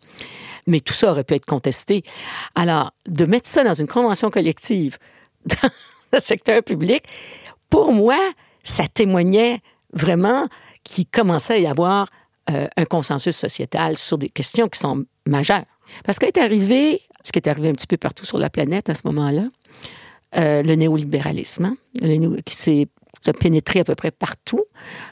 Mais 0.67 0.79
tout 0.79 0.93
ça 0.93 1.11
aurait 1.11 1.23
pu 1.23 1.35
être 1.35 1.45
contesté. 1.45 2.03
Alors, 2.55 2.91
de 3.07 3.25
mettre 3.25 3.47
ça 3.47 3.63
dans 3.63 3.73
une 3.73 3.87
convention 3.87 4.29
collective 4.29 4.97
dans 5.45 5.69
le 6.13 6.19
secteur 6.19 6.63
public, 6.63 7.03
pour 7.69 7.91
moi, 7.91 8.17
ça 8.63 8.85
témoignait 8.87 9.59
vraiment 9.93 10.47
qu'il 10.83 11.05
commençait 11.05 11.53
à 11.53 11.59
y 11.59 11.67
avoir 11.67 12.09
euh, 12.49 12.67
un 12.75 12.85
consensus 12.85 13.35
sociétal 13.35 13.97
sur 13.97 14.17
des 14.17 14.29
questions 14.29 14.67
qui 14.67 14.79
sont 14.79 15.05
majeures. 15.25 15.65
Parce 16.05 16.19
qu'est 16.19 16.37
arrivé, 16.37 17.01
ce 17.23 17.31
qui 17.31 17.39
est 17.39 17.47
arrivé 17.47 17.69
un 17.69 17.73
petit 17.73 17.87
peu 17.87 17.97
partout 17.97 18.25
sur 18.25 18.37
la 18.37 18.49
planète 18.49 18.89
à 18.89 18.95
ce 18.95 19.01
moment-là, 19.05 19.45
euh, 20.35 20.63
le 20.63 20.75
néolibéralisme, 20.75 21.65
hein, 21.65 22.35
qui 22.45 22.55
s'est 22.55 22.87
pénétré 23.31 23.79
à 23.79 23.83
peu 23.85 23.95
près 23.95 24.11
partout. 24.11 24.65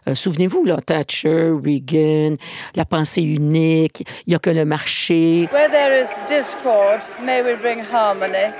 Euh, 0.08 0.16
souvenez-vous, 0.16 0.66
là, 0.66 0.78
Thatcher, 0.86 1.52
Reagan, 1.64 2.36
la 2.76 2.84
pensée 2.86 3.22
unique, 3.22 4.04
il 4.26 4.32
n'y 4.32 4.36
a 4.36 4.40
que 4.40 4.50
le 4.50 4.66
marché. 4.66 5.48
Where 5.52 5.70
there 5.70 5.98
is 5.98 6.10
discord, 6.28 7.02
may 7.24 7.42
we 7.42 7.56
bring 7.56 7.80
harmony. 7.80 8.52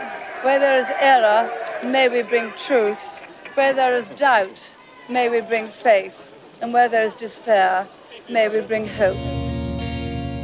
Where 0.44 0.60
there 0.60 0.80
is 0.80 0.90
error, 1.00 1.50
may 1.84 2.08
we 2.08 2.24
bring 2.24 2.52
truth. 2.56 3.20
Where 3.56 3.74
there 3.74 3.98
is 3.98 4.10
doubt, 4.12 4.74
may 5.10 5.30
we 5.30 5.42
bring 5.42 5.68
faith. 5.68 6.32
And 6.62 6.74
where 6.74 6.88
there 6.88 7.04
is 7.04 7.14
despair, 7.16 7.86
may 8.30 8.48
we 8.48 8.62
bring 8.62 8.88
hope. 8.88 9.18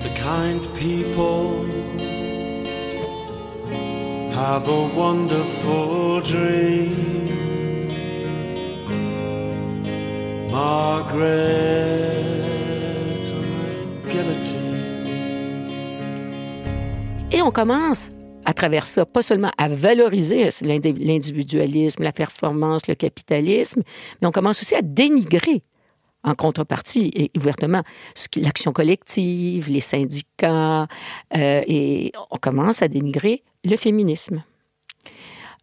The 0.03 0.09
kind 0.15 0.67
people 0.75 1.65
have 4.33 4.67
a 4.67 4.87
wonderful 4.95 6.21
dream. 6.21 7.36
Et 17.31 17.41
on 17.41 17.51
commence 17.51 18.11
à 18.45 18.53
travers 18.53 18.85
ça, 18.85 19.05
pas 19.05 19.21
seulement 19.21 19.51
à 19.57 19.67
valoriser 19.67 20.49
l'individualisme, 20.61 22.01
la 22.01 22.13
performance, 22.13 22.87
le 22.87 22.95
capitalisme, 22.95 23.83
mais 24.21 24.27
on 24.27 24.31
commence 24.31 24.61
aussi 24.61 24.73
à 24.73 24.81
dénigrer 24.81 25.61
en 26.23 26.33
contrepartie 26.33 27.11
et 27.13 27.31
ouvertement 27.37 27.83
l'action 28.37 28.71
collective, 28.71 29.69
les 29.69 29.81
syndicats, 29.81 30.87
euh, 31.35 31.61
et 31.67 32.11
on 32.31 32.37
commence 32.37 32.81
à 32.81 32.87
dénigrer 32.87 33.43
le 33.63 33.75
féminisme. 33.75 34.43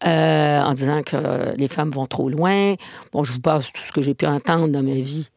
Euh, 0.07 0.61
en 0.61 0.75
disant 0.75 1.03
que 1.03 1.57
les 1.57 1.69
femmes 1.69 1.91
vont 1.91 2.07
trop 2.07 2.29
loin. 2.29 2.75
Bon, 3.13 3.25
je 3.25 3.33
vous 3.33 3.41
passe 3.41 3.73
tout 3.73 3.83
ce 3.83 3.93
que 3.93 4.03
j'ai 4.03 4.15
pu 4.15 4.27
entendre 4.27 4.69
dans 4.69 4.83
ma 4.83 4.95
vie 4.95 5.31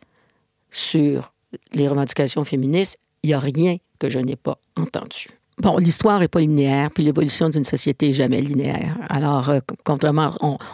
sur 0.71 1.31
les 1.73 1.87
revendications 1.87 2.43
féministes. 2.43 2.97
Il 3.23 3.27
n'y 3.27 3.33
a 3.33 3.39
rien 3.39 3.77
que 3.99 4.09
je 4.09 4.19
n'ai 4.19 4.35
pas 4.35 4.57
entendu. 4.77 5.27
Bon, 5.59 5.77
l'histoire 5.77 6.19
n'est 6.19 6.27
pas 6.27 6.39
linéaire, 6.39 6.91
puis 6.91 7.03
l'évolution 7.03 7.49
d'une 7.49 7.63
société 7.63 8.09
n'est 8.09 8.13
jamais 8.13 8.41
linéaire. 8.41 8.95
Alors, 9.09 9.49
euh, 9.49 9.59
contrairement, 9.83 10.31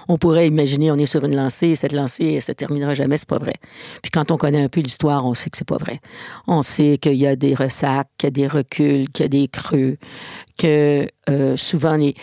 on, 0.10 0.18
pourrait 0.18 0.46
imaginer, 0.46 0.92
on 0.92 0.98
est 0.98 1.06
sur 1.06 1.24
une 1.24 1.38
lancée, 1.38 1.76
cette 1.76 1.94
lancée, 1.94 2.34
elle 2.34 2.42
se 2.42 2.52
terminera 2.52 2.94
jamais, 2.94 3.18
c'est 3.18 3.30
pas 3.30 3.38
vrai. 3.38 3.54
Puis 4.02 4.12
quand 4.12 4.30
on 4.32 4.36
connaît 4.36 4.62
un 4.62 4.68
peu 4.68 4.82
l'histoire, 4.82 5.26
on 5.26 5.36
sait 5.36 5.50
que 5.50 5.58
c'est 5.58 5.68
pas 5.68 5.78
vrai. 5.78 6.02
On 6.48 6.64
sait 6.64 6.98
qu'il 6.98 7.16
y 7.16 7.26
a 7.26 7.38
des 7.38 7.56
ressacs, 7.56 8.10
qu'il 8.18 8.28
y 8.28 8.28
a 8.28 8.32
des 8.32 8.48
reculs, 8.48 9.10
qu'il 9.10 9.24
y 9.24 9.26
a 9.26 9.30
des 9.30 9.48
creux, 9.48 9.96
que 10.58 11.08
euh, 11.30 11.56
souvent 11.56 11.96
les, 11.96 12.16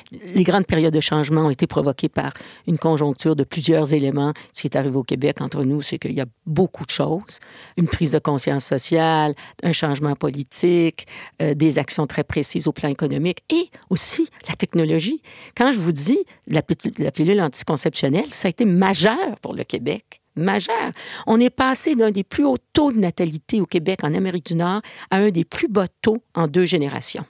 grandes 0.45 0.67
périodes 0.67 0.95
de 0.95 1.01
changement 1.01 1.47
ont 1.47 1.51
été 1.51 1.67
provoquées 1.67 2.09
par 2.09 2.33
une 2.67 2.79
conjoncture 2.79 3.35
de 3.35 3.45
plusieurs 3.45 3.93
éléments. 3.95 4.33
Ce 4.53 4.63
qui 4.63 4.67
est 4.67 4.77
arrivé 4.77 4.97
au 4.97 5.03
Québec 5.03 5.41
entre 5.41 5.65
nous, 5.65 5.81
c'est 5.81 5.99
qu'il 5.99 6.13
y 6.13 6.21
a 6.21 6.27
beaucoup 6.47 6.85
de 6.85 6.91
choses. 6.91 7.41
Une 7.77 7.89
prise 7.89 8.13
de 8.13 8.19
conscience 8.19 8.65
sociale, 8.65 9.35
un 9.63 9.73
changement 9.73 10.15
politique, 10.15 11.07
euh, 11.43 11.55
des 11.55 11.79
actions 11.79 12.07
très 12.07 12.25
précises 12.25 12.69
au 12.69 12.73
plan 12.73 12.89
économique 12.89 13.43
et 13.51 13.71
aussi 13.89 14.29
la 14.49 14.55
technologie. 14.55 15.23
Quand 15.57 15.73
je 15.73 15.79
vous 15.79 15.93
dis 15.93 16.19
la, 16.47 16.63
la 16.99 17.11
pilule 17.11 17.41
anticonceptionnelle, 17.41 18.31
ça 18.31 18.49
a 18.49 18.51
été 18.51 18.65
majeur 18.65 19.39
pour 19.43 19.55
le 19.55 19.65
Québec 19.65 20.21
majeur. 20.37 20.93
On 21.27 21.39
est 21.41 21.51
passé 21.51 21.97
d'un 21.97 22.13
des 22.13 22.25
plus 22.25 22.45
hauts 22.45 22.57
taux 22.73 22.93
de 22.93 22.99
natalité 22.99 23.61
au 23.61 23.67
Québec, 23.67 24.05
en 24.05 24.15
Amérique 24.15 24.47
du 24.47 24.55
Nord, 24.55 24.81
à 25.11 25.17
un 25.17 25.31
des 25.31 25.45
plus 25.45 25.69
bas 25.69 25.87
taux 26.01 26.23
en 26.35 26.47
deux 26.47 26.65
générations 26.65 27.27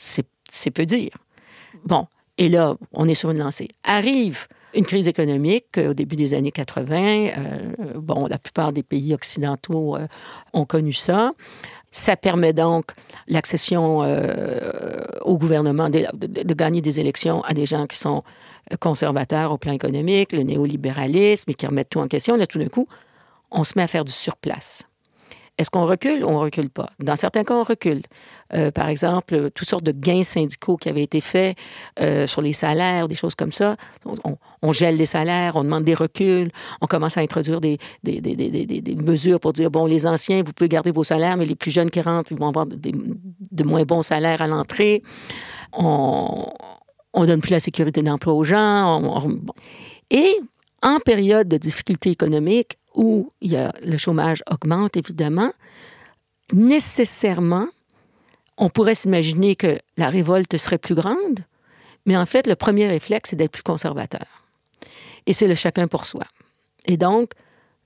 c'est 0.00 0.70
peu 0.70 0.86
dire. 0.86 1.12
Bon, 1.84 2.06
et 2.38 2.48
là, 2.48 2.76
on 2.92 3.06
est 3.06 3.14
sur 3.14 3.30
une 3.30 3.38
lancée. 3.38 3.68
Arrive 3.84 4.48
une 4.74 4.86
crise 4.86 5.08
économique 5.08 5.78
euh, 5.78 5.90
au 5.90 5.94
début 5.94 6.16
des 6.16 6.34
années 6.34 6.52
80. 6.52 6.96
Euh, 6.96 7.72
bon, 7.96 8.26
la 8.26 8.38
plupart 8.38 8.72
des 8.72 8.82
pays 8.82 9.12
occidentaux 9.14 9.96
euh, 9.96 10.06
ont 10.52 10.64
connu 10.64 10.92
ça. 10.92 11.32
Ça 11.90 12.16
permet 12.16 12.52
donc 12.52 12.92
l'accession 13.26 13.98
au 15.22 15.38
gouvernement, 15.38 15.90
de, 15.90 16.06
de, 16.14 16.54
gagner 16.54 16.80
des 16.80 17.00
élections 17.00 17.42
à 17.42 17.52
des 17.52 17.66
gens 17.66 17.88
qui 17.88 17.98
sont 17.98 18.22
conservateurs 18.78 19.50
au 19.50 19.58
plan 19.58 19.72
économique, 19.72 20.30
le 20.30 20.44
néolibéralisme, 20.44 21.50
et 21.50 21.54
qui 21.54 21.66
remettent 21.66 21.90
tout 21.90 21.98
en 21.98 22.06
question. 22.06 22.36
Là, 22.36 22.46
tout 22.46 22.60
d'un 22.60 22.68
coup, 22.68 22.86
on 23.50 23.64
se 23.64 23.72
met 23.74 23.82
à 23.82 23.88
faire 23.88 24.04
du 24.04 24.12
surplace. 24.12 24.84
Est-ce 25.58 25.70
qu'on 25.70 25.84
recule 25.84 26.24
ou 26.24 26.28
on 26.28 26.38
recule 26.38 26.70
pas? 26.70 26.90
Dans 26.98 27.16
certains 27.16 27.44
cas, 27.44 27.54
on 27.54 27.64
recule. 27.64 28.02
Euh, 28.54 28.70
par 28.70 28.88
exemple, 28.88 29.50
toutes 29.50 29.68
sortes 29.68 29.84
de 29.84 29.92
gains 29.92 30.22
syndicaux 30.22 30.76
qui 30.76 30.88
avaient 30.88 31.02
été 31.02 31.20
faits 31.20 31.56
euh, 32.00 32.26
sur 32.26 32.40
les 32.40 32.52
salaires, 32.52 33.08
des 33.08 33.14
choses 33.14 33.34
comme 33.34 33.52
ça. 33.52 33.76
On, 34.62 34.72
gèle 34.72 34.96
les 34.96 35.06
salaires, 35.06 35.56
on 35.56 35.64
demande 35.64 35.84
des 35.84 35.94
reculs, 35.94 36.50
on 36.80 36.86
commence 36.86 37.16
à 37.16 37.20
introduire 37.20 37.60
des, 37.60 37.78
mesures 38.96 39.40
pour 39.40 39.52
dire, 39.52 39.70
bon, 39.70 39.86
les 39.86 40.06
anciens, 40.06 40.42
vous 40.42 40.52
pouvez 40.52 40.68
garder 40.68 40.90
vos 40.90 41.04
salaires, 41.04 41.36
mais 41.36 41.44
les 41.44 41.54
plus 41.54 41.70
jeunes 41.70 41.90
qui 41.90 42.00
rentrent, 42.00 42.32
ils 42.32 42.38
vont 42.38 42.48
avoir 42.48 42.66
de 42.66 43.64
moins 43.64 43.84
bons 43.84 44.02
salaires 44.02 44.42
à 44.42 44.46
l'entrée. 44.46 45.02
On 45.72 46.52
ne 47.16 47.26
donne 47.26 47.40
plus 47.40 47.52
la 47.52 47.60
sécurité 47.60 48.02
d'emploi 48.02 48.34
aux 48.34 48.44
gens. 48.44 49.28
Et 50.10 50.40
en 50.82 50.98
période 50.98 51.48
de 51.48 51.56
difficulté 51.56 52.10
économique, 52.10 52.78
où 52.94 53.32
il 53.40 53.52
y 53.52 53.56
a, 53.56 53.72
le 53.82 53.96
chômage 53.96 54.42
augmente, 54.50 54.96
évidemment, 54.96 55.52
nécessairement, 56.52 57.68
on 58.56 58.68
pourrait 58.68 58.94
s'imaginer 58.94 59.56
que 59.56 59.78
la 59.96 60.10
révolte 60.10 60.56
serait 60.56 60.78
plus 60.78 60.94
grande, 60.94 61.40
mais 62.06 62.16
en 62.16 62.26
fait, 62.26 62.46
le 62.46 62.56
premier 62.56 62.88
réflexe, 62.88 63.30
c'est 63.30 63.36
d'être 63.36 63.52
plus 63.52 63.62
conservateur. 63.62 64.26
Et 65.26 65.32
c'est 65.32 65.48
le 65.48 65.54
chacun 65.54 65.86
pour 65.86 66.06
soi. 66.06 66.24
Et 66.86 66.96
donc, 66.96 67.32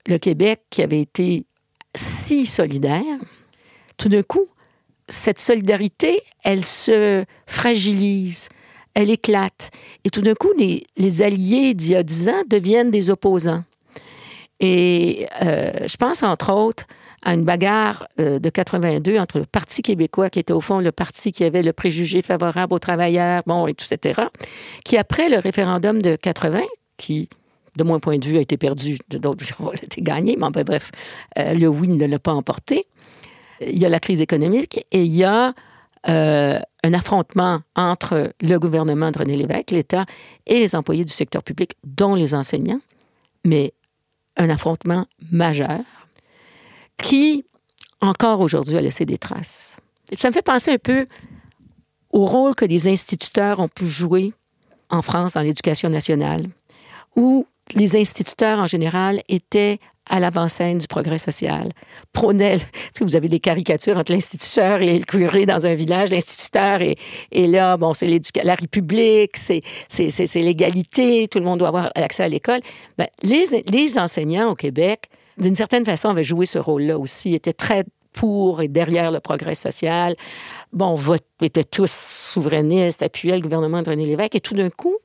le 0.07 0.17
Québec, 0.17 0.61
qui 0.69 0.81
avait 0.83 1.01
été 1.01 1.45
si 1.95 2.45
solidaire, 2.45 3.19
tout 3.97 4.09
d'un 4.09 4.23
coup, 4.23 4.47
cette 5.07 5.39
solidarité, 5.39 6.21
elle 6.43 6.65
se 6.65 7.25
fragilise, 7.45 8.49
elle 8.93 9.09
éclate. 9.09 9.71
Et 10.03 10.09
tout 10.09 10.21
d'un 10.21 10.33
coup, 10.33 10.51
les, 10.57 10.85
les 10.97 11.21
alliés 11.21 11.73
d'il 11.73 11.91
y 11.91 11.95
a 11.95 12.03
dix 12.03 12.29
ans 12.29 12.43
deviennent 12.47 12.91
des 12.91 13.09
opposants. 13.09 13.63
Et 14.59 15.27
euh, 15.41 15.87
je 15.87 15.97
pense, 15.97 16.23
entre 16.23 16.53
autres, 16.53 16.85
à 17.23 17.33
une 17.33 17.43
bagarre 17.43 18.07
euh, 18.19 18.39
de 18.39 18.49
82 18.49 19.17
entre 19.17 19.39
le 19.39 19.45
Parti 19.45 19.81
québécois, 19.81 20.29
qui 20.29 20.39
était 20.39 20.53
au 20.53 20.61
fond 20.61 20.79
le 20.79 20.91
parti 20.91 21.31
qui 21.31 21.43
avait 21.43 21.63
le 21.63 21.73
préjugé 21.73 22.21
favorable 22.21 22.73
aux 22.73 22.79
travailleurs, 22.79 23.43
bon, 23.45 23.67
et 23.67 23.73
tout, 23.73 23.85
etc., 23.91 24.21
qui, 24.83 24.97
après 24.97 25.29
le 25.29 25.39
référendum 25.39 26.01
de 26.01 26.15
80, 26.15 26.61
qui, 26.97 27.29
de 27.75 27.83
mon 27.83 27.99
point 27.99 28.17
de 28.17 28.25
vue, 28.25 28.37
a 28.37 28.41
été 28.41 28.57
perdu, 28.57 28.97
d'autres 29.09 29.43
diront 29.43 29.69
a 29.69 29.75
été 29.75 30.01
gagné, 30.01 30.37
mais 30.37 30.63
bref, 30.63 30.91
euh, 31.37 31.53
le 31.53 31.67
oui 31.67 31.89
ne 31.89 32.05
l'a 32.05 32.19
pas 32.19 32.33
emporté. 32.33 32.85
Il 33.59 33.77
y 33.77 33.85
a 33.85 33.89
la 33.89 33.99
crise 33.99 34.21
économique 34.21 34.85
et 34.91 35.03
il 35.03 35.15
y 35.15 35.23
a 35.23 35.53
un 36.07 36.93
affrontement 36.93 37.61
entre 37.75 38.31
le 38.39 38.59
gouvernement 38.59 39.09
de 39.09 39.17
René 39.17 39.35
Lévesque, 39.35 39.71
l'État, 39.71 40.05
et 40.45 40.59
les 40.59 40.75
employés 40.75 41.03
du 41.03 41.11
secteur 41.11 41.41
public, 41.41 41.71
dont 41.83 42.13
les 42.13 42.35
enseignants. 42.35 42.81
Mais 43.43 43.73
un 44.37 44.49
affrontement 44.49 45.05
majeur 45.31 45.81
qui, 46.97 47.45
encore 48.01 48.41
aujourd'hui, 48.41 48.77
a 48.77 48.81
laissé 48.81 49.05
des 49.05 49.17
traces. 49.17 49.77
ça 50.17 50.29
me 50.29 50.33
fait 50.33 50.41
penser 50.41 50.71
un 50.71 50.77
peu 50.77 51.07
au 52.11 52.25
rôle 52.25 52.55
que 52.55 52.65
les 52.65 52.87
instituteurs 52.87 53.59
ont 53.59 53.67
pu 53.67 53.87
jouer 53.87 54.33
en 54.89 55.01
France 55.01 55.33
dans 55.33 55.41
l'éducation 55.41 55.89
nationale, 55.89 56.47
où 57.15 57.47
les 57.73 57.95
instituteurs 57.95 58.59
en 58.59 58.67
général 58.67 59.21
étaient 59.27 59.79
à 60.09 60.19
l'avant-scène 60.19 60.77
du 60.77 60.87
progrès 60.87 61.17
social. 61.17 61.69
Prônaient, 62.13 62.57
vous 63.01 63.15
avez 63.15 63.29
des 63.29 63.39
caricatures 63.39 63.97
entre 63.97 64.11
l'instituteur 64.11 64.81
et 64.81 64.99
le 64.99 65.03
curé 65.05 65.45
dans 65.45 65.65
un 65.65 65.75
village. 65.75 66.09
L'instituteur 66.09 66.81
est, 66.81 67.47
là, 67.47 67.77
bon, 67.77 67.93
c'est 67.93 68.09
la 68.43 68.55
République, 68.55 69.37
c'est 69.37 69.61
l'égalité, 70.35 71.27
tout 71.27 71.39
le 71.39 71.45
monde 71.45 71.59
doit 71.59 71.69
avoir 71.69 71.89
accès 71.95 72.23
à 72.23 72.29
l'école. 72.29 72.59
Ben, 72.97 73.07
les, 73.23 73.63
les 73.71 73.97
enseignants 73.97 74.51
au 74.51 74.55
Québec, 74.55 75.09
d'une 75.37 75.55
certaine 75.55 75.85
façon, 75.85 76.09
avaient 76.09 76.23
joué 76.23 76.45
ce 76.45 76.59
rôle-là 76.59 76.97
aussi, 76.97 77.33
étaient 77.33 77.53
très 77.53 77.83
pour 78.13 78.61
et 78.61 78.67
derrière 78.67 79.11
le 79.11 79.19
progrès 79.19 79.55
social. 79.55 80.15
Bon, 80.71 80.99
étaient 81.41 81.63
tous 81.63 81.91
souverainistes, 81.91 83.03
appuyaient 83.03 83.35
le 83.35 83.41
gouvernement 83.41 83.81
de 83.81 83.89
René 83.89 84.05
Lévesque, 84.05 84.35
et 84.35 84.39
tout 84.39 84.55
d'un 84.55 84.69
coup, 84.69 84.95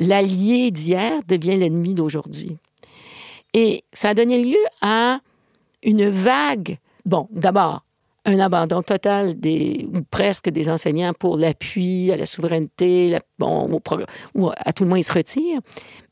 l'allié 0.00 0.70
d'hier 0.70 1.20
devient 1.26 1.56
l'ennemi 1.56 1.94
d'aujourd'hui. 1.94 2.56
Et 3.54 3.84
ça 3.92 4.10
a 4.10 4.14
donné 4.14 4.42
lieu 4.42 4.58
à 4.80 5.20
une 5.82 6.08
vague, 6.08 6.78
bon, 7.04 7.28
d'abord, 7.30 7.84
un 8.24 8.40
abandon 8.40 8.82
total 8.82 9.38
des, 9.38 9.88
ou 9.94 10.02
presque 10.02 10.50
des 10.50 10.68
enseignants 10.68 11.14
pour 11.14 11.38
l'appui 11.38 12.12
à 12.12 12.16
la 12.16 12.26
souveraineté, 12.26 13.18
bon, 13.38 13.80
ou 14.34 14.50
à 14.54 14.72
tout 14.72 14.84
le 14.84 14.88
moins 14.90 14.98
ils 14.98 15.04
se 15.04 15.12
retirent. 15.12 15.60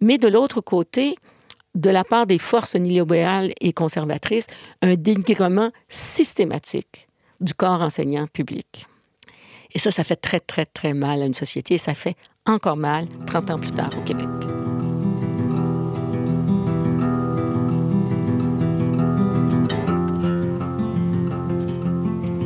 Mais 0.00 0.16
de 0.16 0.28
l'autre 0.28 0.60
côté, 0.60 1.16
de 1.74 1.90
la 1.90 2.04
part 2.04 2.26
des 2.26 2.38
forces 2.38 2.74
néolibérales 2.74 3.52
et 3.60 3.72
conservatrices, 3.72 4.46
un 4.80 4.94
dénigrement 4.94 5.70
systématique 5.88 7.08
du 7.40 7.52
corps 7.52 7.82
enseignant 7.82 8.26
public. 8.26 8.86
Et 9.74 9.78
ça, 9.78 9.90
ça 9.90 10.04
fait 10.04 10.16
très, 10.16 10.40
très, 10.40 10.64
très 10.64 10.94
mal 10.94 11.20
à 11.20 11.26
une 11.26 11.34
société 11.34 11.74
et 11.74 11.78
ça 11.78 11.94
fait 11.94 12.16
encore 12.46 12.76
mal 12.76 13.06
30 13.26 13.50
ans 13.50 13.58
plus 13.58 13.72
tard 13.72 13.90
au 13.98 14.02
Québec. 14.04 14.55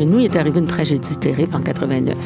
Mais 0.00 0.06
nous, 0.06 0.18
il 0.18 0.24
est 0.24 0.36
arrivé 0.36 0.58
une 0.58 0.66
tragédie 0.66 1.14
terrible 1.18 1.54
en 1.54 1.60
89. 1.60 2.16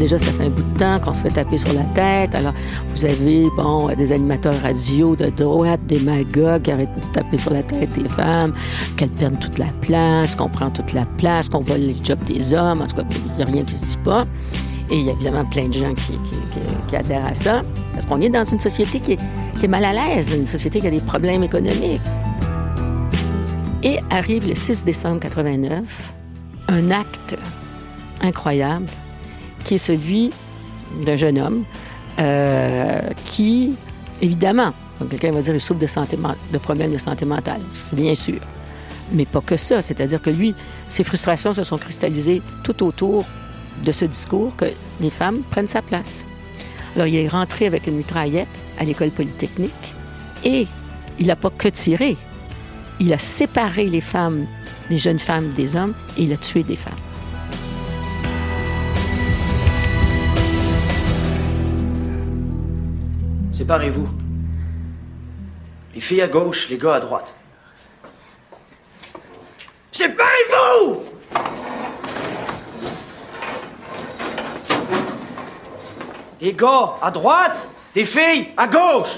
Déjà, 0.00 0.18
ça 0.18 0.32
fait 0.32 0.46
un 0.46 0.50
bout 0.50 0.64
de 0.64 0.78
temps 0.78 0.98
qu'on 0.98 1.14
se 1.14 1.20
fait 1.20 1.30
taper 1.30 1.56
sur 1.56 1.72
la 1.72 1.84
tête. 1.94 2.34
Alors, 2.34 2.52
vous 2.92 3.04
avez, 3.04 3.44
bon, 3.56 3.86
des 3.96 4.10
animateurs 4.10 4.60
radio 4.62 5.14
de 5.14 5.26
droite, 5.26 5.78
des 5.86 6.00
magots 6.00 6.58
qui 6.60 6.72
arrêtent 6.72 6.92
de 6.96 7.12
taper 7.12 7.38
sur 7.38 7.52
la 7.52 7.62
tête 7.62 7.92
des 7.92 8.08
femmes, 8.08 8.52
qu'elles 8.96 9.10
prennent 9.10 9.38
toute 9.38 9.58
la 9.58 9.72
place, 9.80 10.34
qu'on 10.34 10.48
prend 10.48 10.70
toute 10.70 10.92
la 10.92 11.06
place, 11.16 11.48
qu'on 11.48 11.60
vole 11.60 11.82
les 11.82 11.96
jobs 12.02 12.22
des 12.24 12.52
hommes. 12.52 12.82
En 12.82 12.88
tout 12.88 12.96
cas, 12.96 13.04
il 13.12 13.36
n'y 13.36 13.42
a 13.44 13.46
rien 13.46 13.62
qui 13.62 13.74
se 13.74 13.86
dit 13.86 13.98
pas. 14.04 14.26
Et 14.90 14.96
il 14.96 15.04
y 15.04 15.10
a 15.10 15.12
évidemment 15.12 15.44
plein 15.44 15.68
de 15.68 15.72
gens 15.72 15.94
qui, 15.94 16.96
adhèrent 16.96 17.26
à 17.26 17.34
ça. 17.34 17.62
Parce 17.92 18.06
qu'on 18.06 18.20
est 18.20 18.28
dans 18.28 18.44
une 18.44 18.60
société 18.60 18.98
qui 18.98 19.12
est, 19.12 19.20
qui 19.56 19.66
est 19.66 19.68
mal 19.68 19.84
à 19.84 19.92
l'aise, 19.92 20.32
une 20.36 20.46
société 20.46 20.80
qui 20.80 20.88
a 20.88 20.90
des 20.90 20.98
problèmes 20.98 21.44
économiques. 21.44 22.02
Et 23.82 24.00
arrive 24.10 24.48
le 24.48 24.54
6 24.54 24.84
décembre 24.84 25.20
89, 25.20 25.84
un 26.68 26.90
acte 26.90 27.36
incroyable 28.20 28.86
qui 29.64 29.74
est 29.74 29.78
celui 29.78 30.32
d'un 31.04 31.16
jeune 31.16 31.38
homme 31.38 31.64
euh, 32.18 33.00
qui, 33.26 33.74
évidemment, 34.22 34.72
quelqu'un 35.10 35.32
va 35.32 35.42
dire 35.42 35.54
il 35.54 35.60
souffre 35.60 35.80
de, 35.80 35.86
de 36.52 36.58
problèmes 36.58 36.92
de 36.92 36.98
santé 36.98 37.24
mentale, 37.24 37.60
bien 37.92 38.14
sûr. 38.14 38.40
Mais 39.12 39.24
pas 39.24 39.40
que 39.40 39.56
ça, 39.56 39.82
c'est-à-dire 39.82 40.20
que 40.20 40.30
lui, 40.30 40.54
ses 40.88 41.04
frustrations 41.04 41.52
se 41.52 41.62
sont 41.62 41.78
cristallisées 41.78 42.42
tout 42.64 42.82
autour 42.82 43.24
de 43.84 43.92
ce 43.92 44.04
discours 44.04 44.56
que 44.56 44.66
les 45.00 45.10
femmes 45.10 45.42
prennent 45.50 45.68
sa 45.68 45.82
place. 45.82 46.26
Alors, 46.94 47.06
il 47.06 47.16
est 47.16 47.28
rentré 47.28 47.66
avec 47.66 47.86
une 47.86 47.96
mitraillette 47.96 48.48
à 48.78 48.84
l'école 48.84 49.10
polytechnique 49.10 49.94
et 50.44 50.66
il 51.18 51.26
n'a 51.26 51.36
pas 51.36 51.50
que 51.50 51.68
tiré. 51.68 52.16
Il 52.98 53.12
a 53.12 53.18
séparé 53.18 53.88
les 53.88 54.00
femmes, 54.00 54.46
les 54.88 54.96
jeunes 54.98 55.18
femmes 55.18 55.50
des 55.50 55.76
hommes 55.76 55.94
et 56.16 56.22
il 56.22 56.32
a 56.32 56.36
tué 56.36 56.62
des 56.62 56.76
femmes. 56.76 56.94
Séparez-vous. 63.52 64.08
Les 65.94 66.00
filles 66.00 66.22
à 66.22 66.28
gauche, 66.28 66.68
les 66.70 66.78
gars 66.78 66.94
à 66.94 67.00
droite. 67.00 67.32
Séparez-vous 69.92 71.02
Les 76.40 76.52
gars 76.52 76.94
à 77.02 77.10
droite, 77.10 77.56
les 77.94 78.04
filles 78.04 78.48
à 78.56 78.68
gauche. 78.68 79.08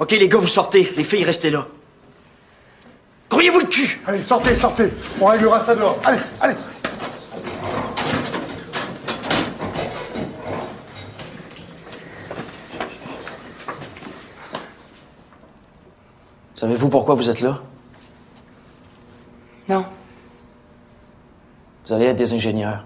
Ok, 0.00 0.12
les 0.12 0.28
gars, 0.28 0.38
vous 0.38 0.46
sortez. 0.48 0.92
Les 0.96 1.04
filles, 1.04 1.24
restez 1.24 1.50
là. 1.50 1.66
Grouillez-vous 3.30 3.60
le 3.60 3.66
cul 3.66 4.00
Allez, 4.06 4.22
sortez, 4.22 4.54
sortez. 4.56 4.90
On 5.20 5.26
réglera 5.26 5.66
ça 5.66 5.74
dehors. 5.74 5.98
Allez, 6.04 6.20
allez. 6.40 6.54
Savez-vous 16.54 16.88
pourquoi 16.88 17.14
vous 17.14 17.28
êtes 17.28 17.40
là? 17.40 17.60
Non. 19.68 19.84
Vous 21.86 21.92
allez 21.92 22.06
être 22.06 22.16
des 22.16 22.32
ingénieurs. 22.32 22.84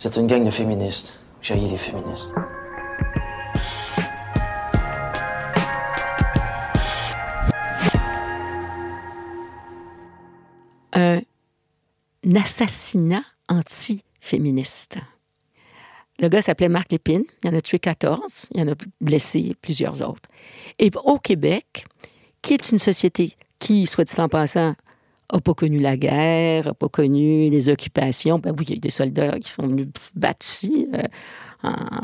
Vous 0.00 0.06
êtes 0.06 0.16
une 0.16 0.26
gang 0.26 0.44
de 0.44 0.50
féministes. 0.50 1.12
J'ai 1.40 1.54
les 1.54 1.76
féministes. 1.76 2.30
Assassinat 12.36 13.22
anti-féministe. 13.48 14.98
Le 16.20 16.28
gars 16.28 16.42
s'appelait 16.42 16.68
Marc 16.68 16.92
Lépine. 16.92 17.24
Il 17.42 17.50
en 17.50 17.54
a 17.54 17.60
tué 17.60 17.78
14. 17.78 18.50
Il 18.54 18.60
en 18.62 18.72
a 18.72 18.74
blessé 19.00 19.54
plusieurs 19.62 20.06
autres. 20.06 20.28
Et 20.78 20.90
au 21.04 21.18
Québec, 21.18 21.86
qui 22.42 22.54
est 22.54 22.70
une 22.70 22.78
société 22.78 23.36
qui, 23.58 23.86
soit 23.86 24.04
dit 24.04 24.20
en 24.20 24.28
passant, 24.28 24.74
n'a 25.32 25.40
pas 25.40 25.54
connu 25.54 25.78
la 25.78 25.96
guerre, 25.96 26.66
n'a 26.66 26.74
pas 26.74 26.88
connu 26.88 27.48
les 27.50 27.68
occupations? 27.68 28.38
Ben 28.38 28.54
oui, 28.58 28.64
il 28.66 28.70
y 28.70 28.72
a 28.72 28.76
eu 28.76 28.80
des 28.80 28.90
soldats 28.90 29.38
qui 29.38 29.50
sont 29.50 29.66
venus 29.66 29.88
battre 30.14 30.46
euh, 30.64 31.02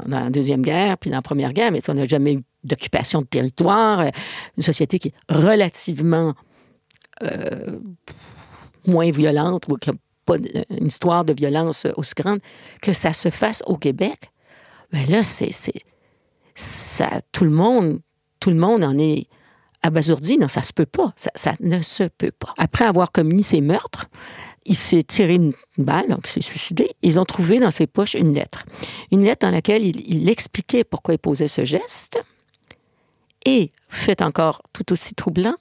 dans 0.07 0.21
la 0.21 0.31
Deuxième 0.31 0.63
Guerre, 0.63 0.99
puis 0.99 1.11
dans 1.11 1.17
la 1.17 1.23
Première 1.23 1.53
Guerre, 1.53 1.73
mais 1.73 1.81
on 1.89 1.95
n'a 1.95 2.05
jamais 2.05 2.35
eu 2.35 2.43
d'occupation 2.65 3.23
de 3.23 3.27
territoire. 3.27 4.01
Euh, 4.01 4.11
une 4.57 4.63
société 4.63 4.99
qui 4.99 5.09
est 5.09 5.15
relativement 5.33 6.35
euh, 7.23 7.79
moins 8.87 9.11
violente 9.11 9.67
ou 9.69 9.77
qu'il 9.77 9.93
n'y 9.93 9.99
a 9.99 10.01
pas 10.27 10.37
une 10.37 10.87
histoire 10.87 11.25
de 11.25 11.33
violence 11.33 11.87
aussi 11.97 12.13
grande, 12.17 12.41
que 12.83 12.93
ça 12.93 13.13
se 13.13 13.31
fasse 13.31 13.63
au 13.67 13.77
Québec, 13.77 14.31
mais 14.93 15.07
là, 15.07 15.25
c'est, 15.25 15.53
ça, 16.55 17.21
tout 17.33 17.45
le 17.45 17.51
monde, 17.51 18.01
tout 18.41 18.51
le 18.51 18.57
monde 18.57 18.85
en 18.85 18.99
est 18.99 19.27
abasourdi. 19.83 20.39
Non, 20.39 20.49
ça 20.49 20.63
se 20.63 20.73
peut 20.73 20.87
pas. 20.87 21.13
Ça, 21.17 21.55
ne 21.61 21.83
se 21.83 22.05
peut 22.05 22.31
pas. 22.31 22.55
Après 22.59 22.85
avoir 22.85 23.13
commis 23.13 23.43
ces 23.43 23.61
meurtres, 23.61 24.07
il 24.65 24.77
s'est 24.77 25.03
tiré 25.03 25.35
une 25.35 25.53
balle, 25.79 26.09
donc 26.09 26.29
il 26.29 26.31
s'est 26.31 26.41
suicidé. 26.41 26.91
Ils 27.03 27.21
ont 27.21 27.25
trouvé 27.25 27.61
dans 27.61 27.71
ses 27.71 27.87
poches 27.87 28.15
une 28.15 28.33
lettre. 28.33 28.65
Une 29.13 29.23
lettre 29.23 29.47
dans 29.47 29.53
laquelle 29.53 29.85
il, 29.85 30.01
il 30.13 30.29
expliquait 30.29 30.85
pourquoi 30.85 31.15
il 31.15 31.19
posait 31.19 31.49
ce 31.49 31.65
geste. 31.65 32.23
Et, 33.45 33.71
fait 33.89 34.23
encore 34.23 34.63
tout 34.73 34.93
aussi 34.93 35.15
troublant, 35.15 35.57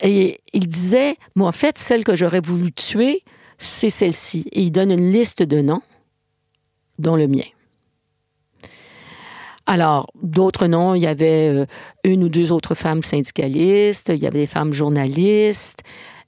et 0.00 0.40
il 0.52 0.68
disait, 0.68 1.16
moi, 1.34 1.48
en 1.48 1.52
fait, 1.52 1.78
celle 1.78 2.04
que 2.04 2.14
j'aurais 2.14 2.40
voulu 2.40 2.72
tuer, 2.72 3.24
c'est 3.58 3.90
celle-ci. 3.90 4.46
Et 4.52 4.62
il 4.62 4.70
donne 4.70 4.92
une 4.92 5.12
liste 5.12 5.42
de 5.42 5.60
noms, 5.60 5.82
dont 6.98 7.16
le 7.16 7.28
mien. 7.28 7.44
Alors, 9.66 10.06
d'autres 10.22 10.66
noms, 10.66 10.94
il 10.94 11.02
y 11.02 11.06
avait 11.06 11.48
euh, 11.48 11.66
une 12.02 12.24
ou 12.24 12.30
deux 12.30 12.52
autres 12.52 12.74
femmes 12.74 13.02
syndicalistes, 13.02 14.10
il 14.14 14.22
y 14.22 14.26
avait 14.26 14.40
des 14.40 14.46
femmes 14.46 14.72
journalistes, 14.72 15.82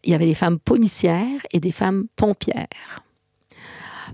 il 0.04 0.10
y 0.10 0.14
avait 0.14 0.26
des 0.26 0.34
femmes 0.34 0.58
policières 0.58 1.40
et 1.50 1.58
des 1.58 1.70
femmes 1.70 2.06
pompières. 2.16 3.02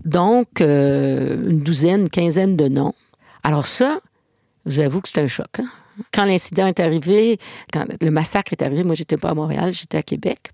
Donc, 0.05 0.61
euh, 0.61 1.49
une 1.49 1.59
douzaine, 1.59 2.09
quinzaine 2.09 2.57
de 2.57 2.69
noms. 2.69 2.95
Alors 3.43 3.67
ça, 3.67 3.99
j'avoue 4.65 5.01
que 5.01 5.09
c'est 5.09 5.21
un 5.21 5.27
choc. 5.27 5.59
Hein? 5.59 5.67
Quand 6.13 6.25
l'incident 6.25 6.69
est 6.69 6.79
arrivé, 6.79 7.39
quand 7.73 7.85
le 8.01 8.11
massacre 8.11 8.53
est 8.53 8.63
arrivé, 8.63 8.85
moi, 8.85 8.95
j'étais 8.95 9.17
pas 9.17 9.31
à 9.31 9.35
Montréal, 9.35 9.73
j'étais 9.73 9.99
à 9.99 10.03
Québec. 10.03 10.53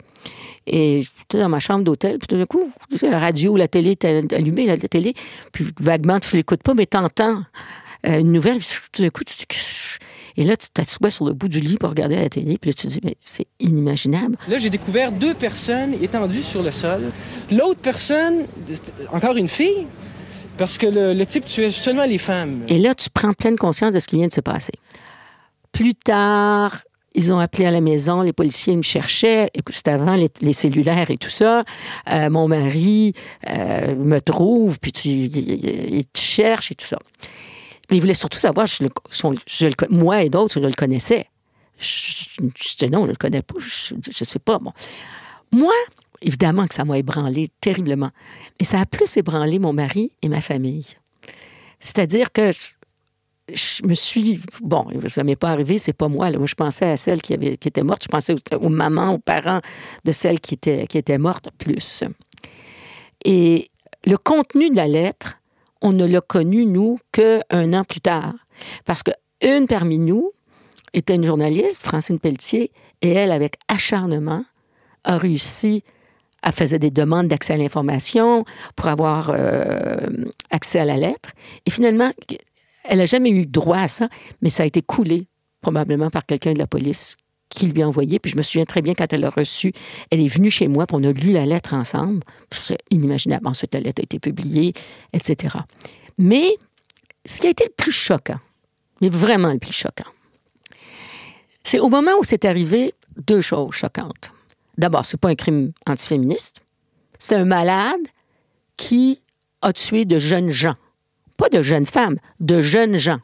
Et 0.66 1.02
j'étais 1.02 1.38
dans 1.38 1.48
ma 1.48 1.60
chambre 1.60 1.84
d'hôtel, 1.84 2.18
puis 2.18 2.28
tout 2.28 2.36
d'un 2.36 2.46
coup, 2.46 2.70
la 3.02 3.18
radio, 3.18 3.56
la 3.56 3.68
télé 3.68 3.96
est 4.00 4.32
allumée, 4.32 4.66
la 4.66 4.76
télé, 4.76 5.14
puis 5.52 5.66
vaguement, 5.80 6.20
tu 6.20 6.28
ne 6.32 6.38
l'écoutes 6.38 6.62
pas, 6.62 6.74
mais 6.74 6.86
tu 6.86 6.96
entends 6.96 7.42
euh, 8.06 8.20
une 8.20 8.32
nouvelle, 8.32 8.58
puis 8.58 8.68
tout 8.92 9.02
d'un 9.02 9.10
coup, 9.10 9.24
tu 9.24 9.34
et 10.36 10.44
là, 10.44 10.56
tu 10.56 10.68
t'assois 10.70 11.10
sur 11.10 11.26
le 11.26 11.34
bout 11.34 11.48
du 11.48 11.60
lit 11.60 11.76
pour 11.76 11.90
regarder 11.90 12.16
la 12.16 12.28
télé, 12.28 12.56
puis 12.58 12.70
là, 12.70 12.74
tu 12.74 12.86
te 12.86 12.92
dis, 12.92 13.00
mais 13.02 13.16
c'est 13.24 13.46
inimaginable. 13.60 14.36
Là, 14.48 14.58
j'ai 14.58 14.70
découvert 14.70 15.12
deux 15.12 15.34
personnes 15.34 15.94
étendues 16.02 16.42
sur 16.42 16.62
le 16.62 16.70
sol. 16.70 17.10
L'autre 17.50 17.80
personne, 17.80 18.46
encore 19.12 19.36
une 19.36 19.48
fille, 19.48 19.86
parce 20.56 20.78
que 20.78 20.86
le, 20.86 21.12
le 21.12 21.26
type 21.26 21.44
tuait 21.44 21.70
seulement 21.70 22.04
les 22.04 22.18
femmes. 22.18 22.62
Et 22.68 22.78
là, 22.78 22.94
tu 22.94 23.10
prends 23.10 23.32
pleine 23.34 23.56
conscience 23.56 23.92
de 23.92 23.98
ce 23.98 24.06
qui 24.06 24.16
vient 24.16 24.28
de 24.28 24.32
se 24.32 24.40
passer. 24.40 24.72
Plus 25.72 25.94
tard, 25.94 26.78
ils 27.14 27.32
ont 27.32 27.38
appelé 27.38 27.66
à 27.66 27.70
la 27.70 27.80
maison, 27.80 28.22
les 28.22 28.32
policiers 28.32 28.76
me 28.76 28.82
cherchaient. 28.82 29.50
C'était 29.70 29.90
avant 29.90 30.16
les, 30.16 30.52
cellulaires 30.52 31.10
et 31.10 31.18
tout 31.18 31.30
ça. 31.30 31.64
Euh, 32.10 32.30
mon 32.30 32.48
mari 32.48 33.14
euh, 33.48 33.94
me 33.94 34.20
trouve, 34.20 34.78
puis 34.78 34.92
il, 34.92 36.04
te 36.06 36.18
cherche 36.18 36.72
et 36.72 36.74
tout 36.74 36.86
ça. 36.86 36.98
Mais 37.90 37.96
il 37.98 38.00
voulait 38.00 38.14
surtout 38.14 38.38
savoir, 38.38 38.66
je 38.66 38.84
moi 39.90 40.22
et 40.22 40.30
d'autres, 40.30 40.54
je 40.54 40.66
le 40.66 40.72
connaissais. 40.72 41.26
Je, 41.78 42.40
disais 42.40 42.90
non, 42.90 43.06
je 43.06 43.10
le 43.10 43.16
connais 43.16 43.42
pas, 43.42 43.56
je, 43.58 43.94
je 44.10 44.24
sais 44.24 44.38
pas. 44.38 44.58
Bon. 44.58 44.72
Moi, 45.50 45.74
évidemment 46.22 46.66
que 46.66 46.74
ça 46.74 46.84
m'a 46.84 46.98
ébranlé 46.98 47.48
terriblement, 47.60 48.10
mais 48.58 48.66
ça 48.66 48.80
a 48.80 48.86
plus 48.86 49.16
ébranlé 49.16 49.58
mon 49.58 49.72
mari 49.72 50.12
et 50.22 50.28
ma 50.28 50.40
famille. 50.40 50.86
C'est-à-dire 51.80 52.32
que 52.32 52.52
je, 53.54 53.86
me 53.86 53.94
suis. 53.94 54.40
Bon, 54.60 54.86
ça 55.08 55.24
m'est 55.24 55.36
pas 55.36 55.50
arrivé, 55.50 55.78
c'est 55.78 55.92
pas 55.92 56.08
moi. 56.08 56.30
Là. 56.30 56.38
Je 56.44 56.54
pensais 56.54 56.86
à 56.86 56.96
celle 56.96 57.22
qui, 57.22 57.34
avait, 57.34 57.56
qui 57.56 57.68
était 57.68 57.82
morte. 57.82 58.02
Je 58.04 58.08
pensais 58.08 58.34
aux, 58.34 58.56
aux 58.56 58.68
mamans, 58.68 59.14
aux 59.14 59.18
parents 59.18 59.60
de 60.04 60.12
celle 60.12 60.40
qui 60.40 60.54
était, 60.54 60.86
qui 60.86 60.98
était 60.98 61.18
morte, 61.18 61.50
plus. 61.58 62.04
Et 63.24 63.70
le 64.04 64.16
contenu 64.16 64.70
de 64.70 64.76
la 64.76 64.88
lettre, 64.88 65.38
on 65.80 65.92
ne 65.92 66.06
l'a 66.06 66.20
connu, 66.20 66.66
nous, 66.66 66.98
qu'un 67.12 67.72
an 67.72 67.84
plus 67.84 68.00
tard. 68.00 68.34
Parce 68.84 69.02
qu'une 69.02 69.66
parmi 69.66 69.98
nous 69.98 70.32
était 70.92 71.14
une 71.14 71.24
journaliste, 71.24 71.84
Francine 71.84 72.18
Pelletier, 72.18 72.70
et 73.00 73.10
elle, 73.10 73.32
avec 73.32 73.56
acharnement, 73.68 74.44
a 75.04 75.18
réussi 75.18 75.82
à 76.42 76.52
faire 76.52 76.78
des 76.78 76.90
demandes 76.90 77.28
d'accès 77.28 77.54
à 77.54 77.56
l'information 77.56 78.44
pour 78.76 78.88
avoir 78.88 79.30
euh, 79.32 80.08
accès 80.50 80.80
à 80.80 80.84
la 80.84 80.96
lettre. 80.96 81.30
Et 81.66 81.70
finalement, 81.70 82.10
elle 82.84 82.98
n'a 82.98 83.06
jamais 83.06 83.30
eu 83.30 83.46
droit 83.46 83.78
à 83.78 83.88
ça, 83.88 84.08
mais 84.40 84.50
ça 84.50 84.62
a 84.62 84.66
été 84.66 84.82
coulé 84.82 85.26
probablement 85.60 86.10
par 86.10 86.26
quelqu'un 86.26 86.52
de 86.52 86.58
la 86.58 86.66
police 86.66 87.16
qui 87.48 87.66
lui 87.66 87.82
a 87.82 87.88
envoyé. 87.88 88.18
Puis 88.18 88.32
je 88.32 88.36
me 88.36 88.42
souviens 88.42 88.64
très 88.64 88.82
bien 88.82 88.94
quand 88.94 89.12
elle 89.12 89.20
l'a 89.20 89.30
reçu, 89.30 89.72
elle 90.10 90.20
est 90.20 90.28
venue 90.28 90.50
chez 90.50 90.68
moi, 90.68 90.86
puis 90.86 90.96
on 91.00 91.04
a 91.04 91.12
lu 91.12 91.32
la 91.32 91.46
lettre 91.46 91.74
ensemble. 91.74 92.20
C'est 92.50 92.78
inimaginable. 92.90 93.46
Ensuite, 93.46 93.74
la 93.74 93.80
lettre 93.80 94.00
a 94.00 94.04
été 94.04 94.18
publiée, 94.18 94.72
etc. 95.12 95.56
Mais 96.18 96.56
ce 97.24 97.40
qui 97.40 97.46
a 97.46 97.50
été 97.50 97.64
le 97.64 97.72
plus 97.76 97.92
choquant, 97.92 98.40
mais 99.00 99.08
vraiment 99.08 99.52
le 99.52 99.58
plus 99.58 99.72
choquant, 99.72 100.10
c'est 101.64 101.78
au 101.78 101.88
moment 101.88 102.12
où 102.18 102.24
c'est 102.24 102.44
arrivé 102.44 102.94
deux 103.16 103.40
choses 103.40 103.72
choquantes. 103.72 104.32
D'abord, 104.78 105.04
c'est 105.04 105.20
pas 105.20 105.28
un 105.28 105.34
crime 105.34 105.72
antiféministe. 105.86 106.60
C'est 107.18 107.36
un 107.36 107.44
malade 107.44 108.00
qui 108.76 109.20
a 109.60 109.72
tué 109.72 110.04
de 110.04 110.18
jeunes 110.18 110.50
gens. 110.50 110.74
Pas 111.36 111.48
de 111.48 111.62
jeunes 111.62 111.86
femmes, 111.86 112.16
de 112.40 112.60
jeunes 112.60 112.96
gens. 112.96 113.20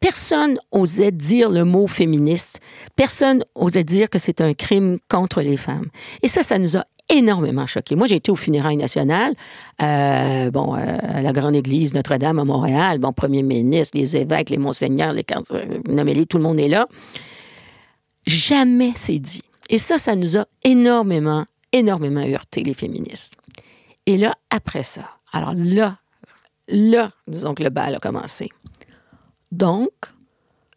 Personne 0.00 0.58
osait 0.70 1.10
dire 1.10 1.50
le 1.50 1.64
mot 1.64 1.88
féministe. 1.88 2.60
Personne 2.94 3.44
osait 3.54 3.84
dire 3.84 4.08
que 4.08 4.18
c'est 4.18 4.40
un 4.40 4.54
crime 4.54 4.98
contre 5.08 5.40
les 5.40 5.56
femmes. 5.56 5.86
Et 6.22 6.28
ça, 6.28 6.42
ça 6.42 6.58
nous 6.58 6.76
a 6.76 6.84
énormément 7.08 7.66
choqués. 7.66 7.96
Moi, 7.96 8.06
j'ai 8.06 8.16
été 8.16 8.30
au 8.30 8.36
funérailles 8.36 8.76
national, 8.76 9.34
euh, 9.82 10.50
bon, 10.50 10.76
euh, 10.76 10.98
à 11.02 11.22
la 11.22 11.32
grande 11.32 11.56
église 11.56 11.94
Notre-Dame 11.94 12.38
à 12.38 12.44
Montréal, 12.44 12.98
bon, 12.98 13.12
premier 13.12 13.42
ministre, 13.42 13.98
les 13.98 14.16
évêques, 14.16 14.50
les 14.50 14.58
monseigneurs, 14.58 15.12
les 15.12 15.24
nommez 15.88 16.26
tout 16.26 16.36
le 16.36 16.42
monde 16.42 16.60
est 16.60 16.68
là. 16.68 16.86
Jamais 18.26 18.92
c'est 18.94 19.18
dit. 19.18 19.42
Et 19.70 19.78
ça, 19.78 19.98
ça 19.98 20.16
nous 20.16 20.36
a 20.36 20.46
énormément, 20.64 21.44
énormément 21.72 22.20
heurté, 22.20 22.62
les 22.62 22.74
féministes. 22.74 23.34
Et 24.06 24.16
là, 24.16 24.34
après 24.50 24.82
ça, 24.82 25.08
alors 25.32 25.54
là, 25.54 25.98
là, 26.68 27.12
disons 27.26 27.54
que 27.54 27.62
le 27.62 27.70
bal 27.70 27.94
a 27.94 27.98
commencé. 27.98 28.50
Donc, 29.52 29.92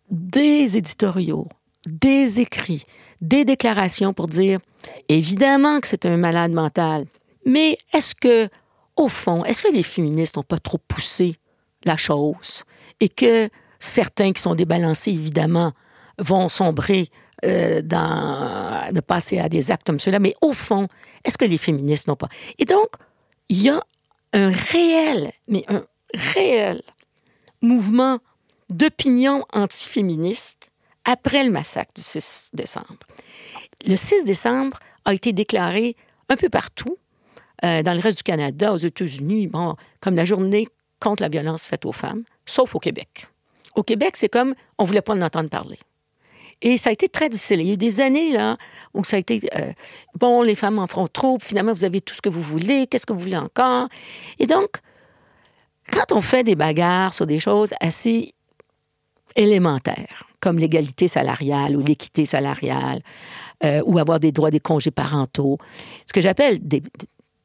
des 0.10 0.78
éditoriaux, 0.78 1.48
des 1.86 2.40
écrits, 2.40 2.84
des 3.22 3.46
déclarations 3.46 4.14
pour 4.14 4.28
dire, 4.28 4.60
évidemment 5.10 5.80
que 5.80 5.88
c'est 5.88 6.06
un 6.06 6.18
malade 6.18 6.52
mental, 6.52 7.06
mais 7.46 7.78
est-ce 7.94 8.16
que, 8.16 8.50
au 8.96 9.10
fond, 9.10 9.44
est-ce 9.46 9.64
que 9.64 9.74
les 9.74 9.84
féministes 9.84 10.38
n'ont 10.38 10.44
pas 10.44 10.60
trop 10.60 10.78
poussé 10.78 11.38
la 11.86 11.98
chose 11.98 12.64
et 13.00 13.10
que 13.10 13.50
certains 13.80 14.32
qui 14.32 14.42
sont 14.42 14.56
débalancés, 14.56 15.12
évidemment, 15.12 15.74
vont 16.20 16.50
sombrer 16.50 17.10
euh, 17.44 17.82
dans, 17.82 18.94
de 18.94 19.00
passer 19.00 19.40
à 19.40 19.50
des 19.50 19.72
actes 19.72 19.88
comme 19.88 20.00
cela, 20.00 20.20
mais 20.20 20.36
au 20.42 20.54
fond, 20.54 20.88
est-ce 21.24 21.38
que 21.38 21.46
les 21.46 21.58
féministes 21.58 22.08
n'ont 22.08 22.16
pas? 22.16 22.30
Et 22.60 22.66
donc, 22.66 22.90
il 23.50 23.64
y 23.64 23.70
a 23.70 23.82
un 24.34 24.52
réel, 24.52 25.32
mais 25.48 25.64
un 25.68 25.86
réel 26.14 26.82
mouvement 27.62 28.20
d'opinion 28.70 29.46
antiféministe 29.54 30.72
après 31.06 31.44
le 31.44 31.52
massacre 31.52 31.92
du 31.96 32.02
6 32.02 32.52
décembre. 32.54 33.00
Le 33.86 33.96
6 33.96 34.26
décembre 34.26 34.80
a 35.06 35.14
été 35.14 35.34
déclaré 35.34 35.96
un 36.30 36.36
peu 36.36 36.50
partout, 36.50 36.98
euh, 37.64 37.84
dans 37.84 37.94
le 37.94 38.00
reste 38.00 38.18
du 38.18 38.24
Canada, 38.24 38.74
aux 38.74 38.78
États-Unis, 38.78 39.48
bon, 39.48 39.76
comme 40.00 40.16
la 40.16 40.26
journée 40.26 40.68
contre 41.00 41.24
la 41.24 41.30
violence 41.30 41.66
faite 41.66 41.86
aux 41.86 41.92
femmes, 41.92 42.24
sauf 42.46 42.76
au 42.76 42.80
Québec. 42.80 43.28
Au 43.76 43.84
Québec, 43.84 44.16
c'est 44.16 44.30
comme 44.30 44.54
on 44.78 44.84
ne 44.84 44.88
voulait 44.88 45.02
pas 45.02 45.14
en 45.14 45.22
entendre 45.22 45.50
parler. 45.50 45.80
Et 46.62 46.78
ça 46.78 46.90
a 46.90 46.94
été 46.94 47.10
très 47.10 47.30
difficile. 47.30 47.62
Il 47.62 47.68
y 47.68 47.70
a 47.72 47.74
eu 47.74 47.78
des 47.78 48.02
années 48.02 48.32
là 48.32 48.58
où 48.94 49.04
ça 49.04 49.18
a 49.18 49.20
été 49.20 49.42
euh, 49.56 49.72
bon, 50.16 50.42
les 50.42 50.56
femmes 50.56 50.80
en 50.80 50.88
feront 50.88 51.08
trop. 51.08 51.38
Finalement, 51.42 51.74
vous 51.74 51.86
avez 51.86 52.02
tout 52.02 52.14
ce 52.14 52.22
que 52.22 52.30
vous 52.30 52.42
voulez. 52.42 52.88
Qu'est-ce 52.88 53.06
que 53.06 53.14
vous 53.14 53.20
voulez 53.20 53.38
encore? 53.38 53.88
Et 54.40 54.46
donc, 54.46 54.78
quand 55.92 56.12
on 56.12 56.22
fait 56.22 56.44
des 56.44 56.56
bagarres 56.56 57.14
sur 57.14 57.26
des 57.26 57.40
choses 57.40 57.74
assez 57.80 58.34
élémentaires, 59.36 60.26
comme 60.40 60.58
l'égalité 60.58 61.08
salariale 61.08 61.76
ou 61.76 61.82
l'équité 61.82 62.26
salariale, 62.26 63.02
euh, 63.64 63.82
ou 63.86 63.98
avoir 63.98 64.20
des 64.20 64.32
droits 64.32 64.52
des 64.52 64.60
congés 64.60 64.92
parentaux, 64.92 65.58
ce 66.08 66.14
que 66.14 66.22
j'appelle 66.22 66.60
des, 66.60 66.84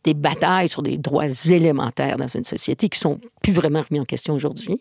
des 0.04 0.14
batailles 0.14 0.68
sur 0.68 0.82
des 0.82 0.98
droits 0.98 1.28
élémentaires 1.46 2.16
dans 2.16 2.28
une 2.28 2.44
société 2.44 2.88
qui 2.88 2.98
sont 2.98 3.18
plus 3.42 3.52
vraiment 3.52 3.82
remis 3.88 4.00
en 4.00 4.04
question 4.04 4.34
aujourd'hui 4.34 4.80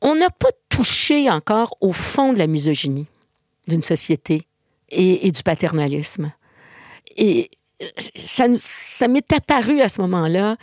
on 0.00 0.14
n'a 0.14 0.30
pas 0.30 0.50
touché 0.68 1.30
encore 1.30 1.76
au 1.80 1.92
fond 1.92 2.32
de 2.32 2.38
la 2.38 2.46
misogynie 2.46 3.08
d'une 3.66 3.82
société 3.82 4.46
et, 4.90 5.30
du 5.30 5.42
paternalisme. 5.42 6.32
Et 7.16 7.50
ça, 7.96 8.46
ça 8.56 9.08
m'est 9.08 9.32
apparu 9.32 9.80
à 9.80 9.88
ce 9.88 10.00
moment-là 10.02 10.56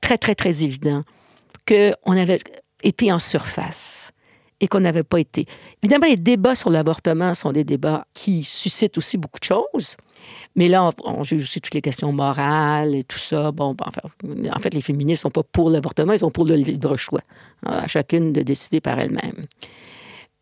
très, 0.00 0.18
très, 0.18 0.34
très 0.34 0.62
évident 0.62 1.04
qu'on 1.68 2.16
avait 2.16 2.40
été 2.82 3.12
en 3.12 3.18
surface 3.18 4.12
et 4.60 4.68
qu'on 4.68 4.80
n'avait 4.80 5.02
pas 5.02 5.18
été. 5.18 5.46
Évidemment, 5.82 6.06
les 6.06 6.16
débats 6.16 6.54
sur 6.54 6.70
l'avortement 6.70 7.34
sont 7.34 7.52
des 7.52 7.64
débats 7.64 8.06
qui 8.14 8.44
suscitent 8.44 8.98
aussi 8.98 9.16
beaucoup 9.16 9.40
de 9.40 9.44
choses. 9.44 9.96
Mais 10.54 10.68
là, 10.68 10.90
on, 11.04 11.22
juge 11.22 11.42
aussi 11.42 11.60
toutes 11.60 11.74
les 11.74 11.80
questions 11.80 12.12
morales 12.12 12.94
et 12.94 13.04
tout 13.04 13.18
ça. 13.18 13.52
Bon, 13.52 13.74
en 13.78 14.60
fait, 14.60 14.74
les 14.74 14.80
féministes 14.80 15.24
ne 15.24 15.28
sont 15.28 15.30
pas 15.30 15.42
pour 15.42 15.70
l'avortement, 15.70 16.12
ils 16.12 16.18
sont 16.18 16.30
pour 16.30 16.44
le 16.44 16.54
libre 16.54 16.96
choix, 16.96 17.22
à 17.64 17.86
chacune 17.88 18.32
de 18.32 18.42
décider 18.42 18.80
par 18.80 18.98
elle-même. 18.98 19.46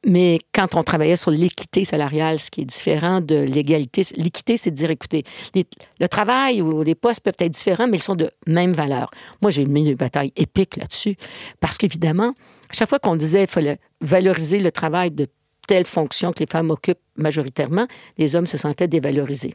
Mais 0.07 0.39
quand 0.55 0.77
on 0.77 0.83
travaillait 0.85 1.17
sur 1.17 1.33
l'équité 1.33 1.85
salariale, 1.85 2.39
ce 2.39 2.51
qui 2.51 2.61
est 2.61 2.65
différent 2.65 3.21
de 3.21 3.35
l'égalité, 3.35 4.03
l'équité, 4.17 4.57
c'est 4.57 4.71
de 4.71 4.77
dire, 4.77 4.91
écoutez, 4.91 5.25
le 5.55 6.09
travail 6.09 6.63
ou 6.63 6.83
les 6.83 6.95
postes 6.95 7.21
peuvent 7.21 7.35
être 7.39 7.53
différents, 7.53 7.89
mais 7.89 7.97
ils 7.97 8.03
sont 8.03 8.15
de 8.15 8.31
même 8.47 8.73
valeur. 8.73 9.11
Moi, 9.43 9.51
j'ai 9.51 9.67
mis 9.67 9.89
une 9.89 9.97
bataille 9.97 10.33
épique 10.37 10.77
là-dessus, 10.77 11.17
parce 11.59 11.79
qu'évidemment, 11.79 12.35
chaque 12.73 12.89
fois 12.89 12.99
qu'on 12.99 13.17
disait 13.17 13.41
qu'il 13.41 13.49
fallait 13.49 13.79
valoriser 14.01 14.59
le 14.59 14.71
travail 14.71 15.11
de 15.11 15.27
telle 15.67 15.87
fonction 15.87 16.33
que 16.33 16.41
les 16.41 16.47
femmes 16.51 16.71
occupent 16.71 16.99
majoritairement, 17.17 17.87
les 18.17 18.35
hommes 18.35 18.47
se 18.47 18.57
sentaient 18.57 18.89
dévalorisés. 18.89 19.55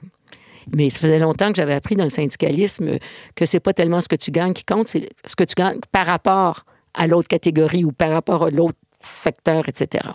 Mais 0.75 0.89
ça 0.89 0.99
faisait 0.99 1.19
longtemps 1.19 1.49
que 1.49 1.55
j'avais 1.55 1.73
appris 1.73 1.95
dans 1.95 2.03
le 2.03 2.09
syndicalisme 2.09 2.97
que 3.35 3.45
c'est 3.45 3.59
pas 3.59 3.73
tellement 3.73 3.99
ce 3.99 4.07
que 4.07 4.15
tu 4.15 4.31
gagnes 4.31 4.53
qui 4.53 4.63
compte, 4.63 4.87
c'est 4.87 5.09
ce 5.25 5.35
que 5.35 5.43
tu 5.43 5.55
gagnes 5.55 5.79
par 5.91 6.05
rapport 6.05 6.65
à 6.93 7.07
l'autre 7.07 7.27
catégorie 7.27 7.83
ou 7.83 7.91
par 7.91 8.11
rapport 8.11 8.43
à 8.43 8.49
l'autre 8.49 8.77
secteur, 9.01 9.67
etc. 9.67 10.05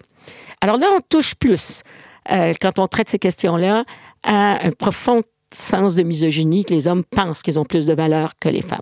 Alors 0.61 0.79
là, 0.79 0.87
on 0.97 1.01
touche 1.01 1.35
plus, 1.35 1.83
euh, 2.31 2.53
quand 2.61 2.79
on 2.79 2.87
traite 2.87 3.09
ces 3.09 3.19
questions-là, 3.19 3.85
à 4.25 4.67
un 4.67 4.71
profond 4.71 5.23
sens 5.53 5.95
de 5.95 6.03
misogynie 6.03 6.65
que 6.65 6.75
les 6.75 6.89
hommes 6.89 7.05
pensent 7.05 7.43
qu'ils 7.43 7.59
ont 7.59 7.65
plus 7.65 7.87
de 7.87 7.95
valeur 7.95 8.33
que 8.41 8.49
les 8.49 8.63
femmes. 8.63 8.81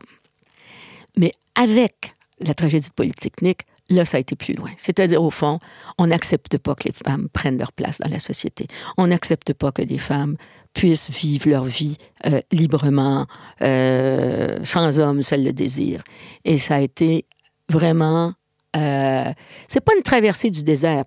Mais 1.16 1.32
avec 1.54 2.12
la 2.40 2.54
tragédie 2.54 2.88
de 2.88 2.94
Polytechnique, 2.94 3.62
là, 3.90 4.04
ça 4.04 4.16
a 4.16 4.20
été 4.20 4.36
plus 4.36 4.54
loin. 4.54 4.70
C'est-à-dire, 4.76 5.22
au 5.22 5.30
fond, 5.30 5.58
on 5.98 6.08
n'accepte 6.08 6.58
pas 6.58 6.74
que 6.74 6.84
les 6.84 6.92
femmes 6.92 7.28
prennent 7.32 7.58
leur 7.58 7.72
place 7.72 7.98
dans 7.98 8.10
la 8.10 8.18
société. 8.18 8.66
On 8.96 9.06
n'accepte 9.06 9.52
pas 9.52 9.72
que 9.72 9.82
les 9.82 9.98
femmes 9.98 10.36
puissent 10.72 11.10
vivre 11.10 11.48
leur 11.48 11.64
vie 11.64 11.96
euh, 12.26 12.40
librement, 12.52 13.26
euh, 13.62 14.58
sans 14.64 15.00
homme, 15.00 15.22
seul 15.22 15.44
le 15.44 15.52
désir. 15.52 16.02
Et 16.44 16.58
ça 16.58 16.76
a 16.76 16.80
été 16.80 17.26
vraiment... 17.68 18.34
Euh, 18.76 19.32
c'est 19.68 19.80
pas 19.80 19.92
une 19.96 20.02
traversée 20.02 20.50
du 20.50 20.62
désert, 20.62 21.04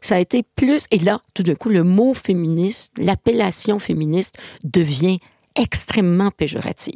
ça 0.00 0.16
a 0.16 0.18
été 0.18 0.42
plus... 0.42 0.86
Et 0.90 0.98
là, 0.98 1.20
tout 1.34 1.42
d'un 1.42 1.54
coup, 1.54 1.68
le 1.68 1.84
mot 1.84 2.14
féministe, 2.14 2.92
l'appellation 2.96 3.78
féministe 3.78 4.38
devient 4.64 5.18
extrêmement 5.56 6.30
péjorative. 6.30 6.94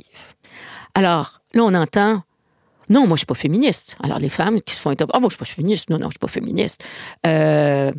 Alors, 0.94 1.42
là, 1.52 1.64
on 1.64 1.74
entend 1.74 2.22
non, 2.90 3.06
moi, 3.06 3.16
je 3.16 3.20
suis 3.20 3.26
pas 3.26 3.34
féministe. 3.34 3.96
Alors, 4.02 4.18
les 4.18 4.28
femmes 4.28 4.60
qui 4.60 4.74
se 4.74 4.80
font 4.80 4.90
interroger, 4.90 5.12
ah, 5.16 5.20
moi, 5.20 5.28
je 5.30 5.36
suis 5.36 5.38
pas 5.38 5.44
féministe. 5.44 5.90
Non, 5.90 5.98
non, 5.98 6.06
je 6.06 6.14
suis 6.14 6.18
pas 6.18 6.28
féministe. 6.28 6.84
Euh, 7.24 7.92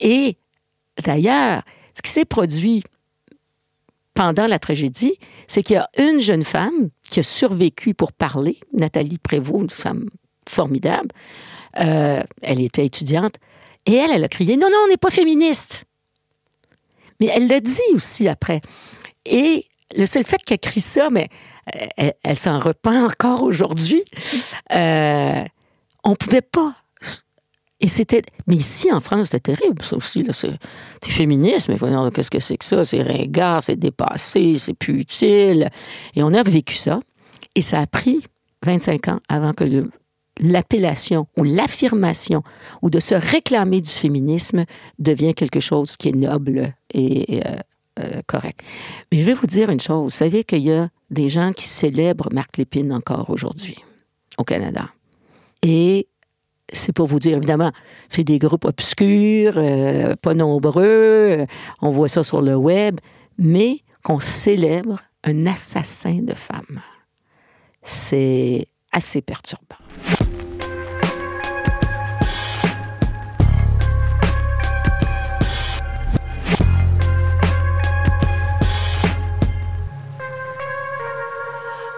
et 0.00 0.36
d'ailleurs, 1.02 1.62
ce 1.94 2.02
qui 2.02 2.10
s'est 2.10 2.24
produit 2.24 2.82
pendant 4.14 4.48
la 4.48 4.58
tragédie, 4.58 5.16
c'est 5.46 5.62
qu'il 5.62 5.74
y 5.74 5.78
a 5.78 5.88
une 5.98 6.20
jeune 6.20 6.44
femme 6.44 6.90
qui 7.08 7.20
a 7.20 7.22
survécu 7.22 7.94
pour 7.94 8.12
parler, 8.12 8.58
Nathalie 8.72 9.18
Prévost, 9.18 9.62
une 9.62 9.70
femme 9.70 10.10
formidable. 10.48 11.08
Euh, 11.78 12.22
elle 12.42 12.60
était 12.60 12.84
étudiante. 12.84 13.36
Et 13.86 13.94
elle, 13.94 14.10
elle 14.10 14.24
a 14.24 14.28
crié 14.28 14.56
Non, 14.56 14.68
non, 14.68 14.78
on 14.84 14.88
n'est 14.88 14.96
pas 14.96 15.10
féministe. 15.10 15.84
Mais 17.20 17.28
elle 17.32 17.46
l'a 17.46 17.60
dit 17.60 17.80
aussi 17.94 18.26
après. 18.26 18.60
Et 19.24 19.66
le 19.96 20.06
seul 20.06 20.24
fait 20.24 20.38
qu'elle 20.42 20.58
crie 20.58 20.80
ça, 20.80 21.10
mais 21.10 21.28
euh, 22.00 22.10
elle, 22.22 22.36
s'en 22.36 22.58
repent 22.58 23.04
encore 23.04 23.42
aujourd'hui, 23.42 24.02
euh, 24.74 25.44
on 26.04 26.14
pouvait 26.16 26.42
pas. 26.42 26.74
Et 27.80 27.88
c'était. 27.88 28.22
Mais 28.46 28.54
ici, 28.54 28.92
en 28.92 29.00
France, 29.00 29.30
c'était 29.30 29.54
terrible, 29.54 29.82
ça 29.84 29.96
aussi. 29.96 30.24
C'est, 30.32 30.56
féministe, 31.10 31.68
mais 31.68 31.76
qu'est-ce 32.12 32.30
que 32.30 32.38
c'est 32.38 32.56
que 32.56 32.64
ça? 32.64 32.84
C'est 32.84 33.02
ringard, 33.02 33.62
c'est 33.62 33.76
dépassé, 33.76 34.58
c'est 34.58 34.74
plus 34.74 35.00
utile. 35.00 35.68
Et 36.14 36.22
on 36.22 36.32
a 36.32 36.42
vécu 36.44 36.74
ça. 36.74 37.00
Et 37.56 37.62
ça 37.62 37.80
a 37.80 37.86
pris 37.86 38.22
25 38.64 39.08
ans 39.08 39.20
avant 39.28 39.52
que 39.52 39.64
l'appellation 40.40 41.26
ou 41.36 41.42
l'affirmation 41.42 42.42
ou 42.82 42.90
de 42.90 43.00
se 43.00 43.14
réclamer 43.14 43.80
du 43.80 43.90
féminisme 43.90 44.64
devient 44.98 45.34
quelque 45.34 45.60
chose 45.60 45.96
qui 45.96 46.08
est 46.08 46.16
noble 46.16 46.74
et 46.94 47.42
euh, 47.44 47.56
euh, 47.98 48.22
correct. 48.26 48.62
Mais 49.10 49.20
je 49.20 49.24
vais 49.24 49.34
vous 49.34 49.46
dire 49.46 49.70
une 49.70 49.80
chose. 49.80 50.02
Vous 50.04 50.10
savez 50.10 50.44
qu'il 50.44 50.62
y 50.62 50.72
a 50.72 50.88
des 51.10 51.28
gens 51.28 51.52
qui 51.52 51.66
célèbrent 51.66 52.28
Marc 52.32 52.56
Lépine 52.56 52.92
encore 52.92 53.30
aujourd'hui 53.30 53.76
au 54.38 54.44
Canada. 54.44 54.88
Et 55.62 56.08
c'est 56.72 56.92
pour 56.92 57.06
vous 57.06 57.18
dire, 57.18 57.36
évidemment, 57.36 57.70
c'est 58.08 58.24
des 58.24 58.38
groupes 58.38 58.64
obscurs, 58.64 59.54
euh, 59.56 60.16
pas 60.16 60.34
nombreux, 60.34 61.46
on 61.82 61.90
voit 61.90 62.08
ça 62.08 62.24
sur 62.24 62.40
le 62.40 62.56
web, 62.56 62.98
mais 63.38 63.80
qu'on 64.02 64.20
célèbre 64.20 65.00
un 65.24 65.46
assassin 65.46 66.20
de 66.22 66.34
femmes. 66.34 66.80
C'est 67.82 68.66
assez 68.90 69.22
perturbant. 69.22 70.31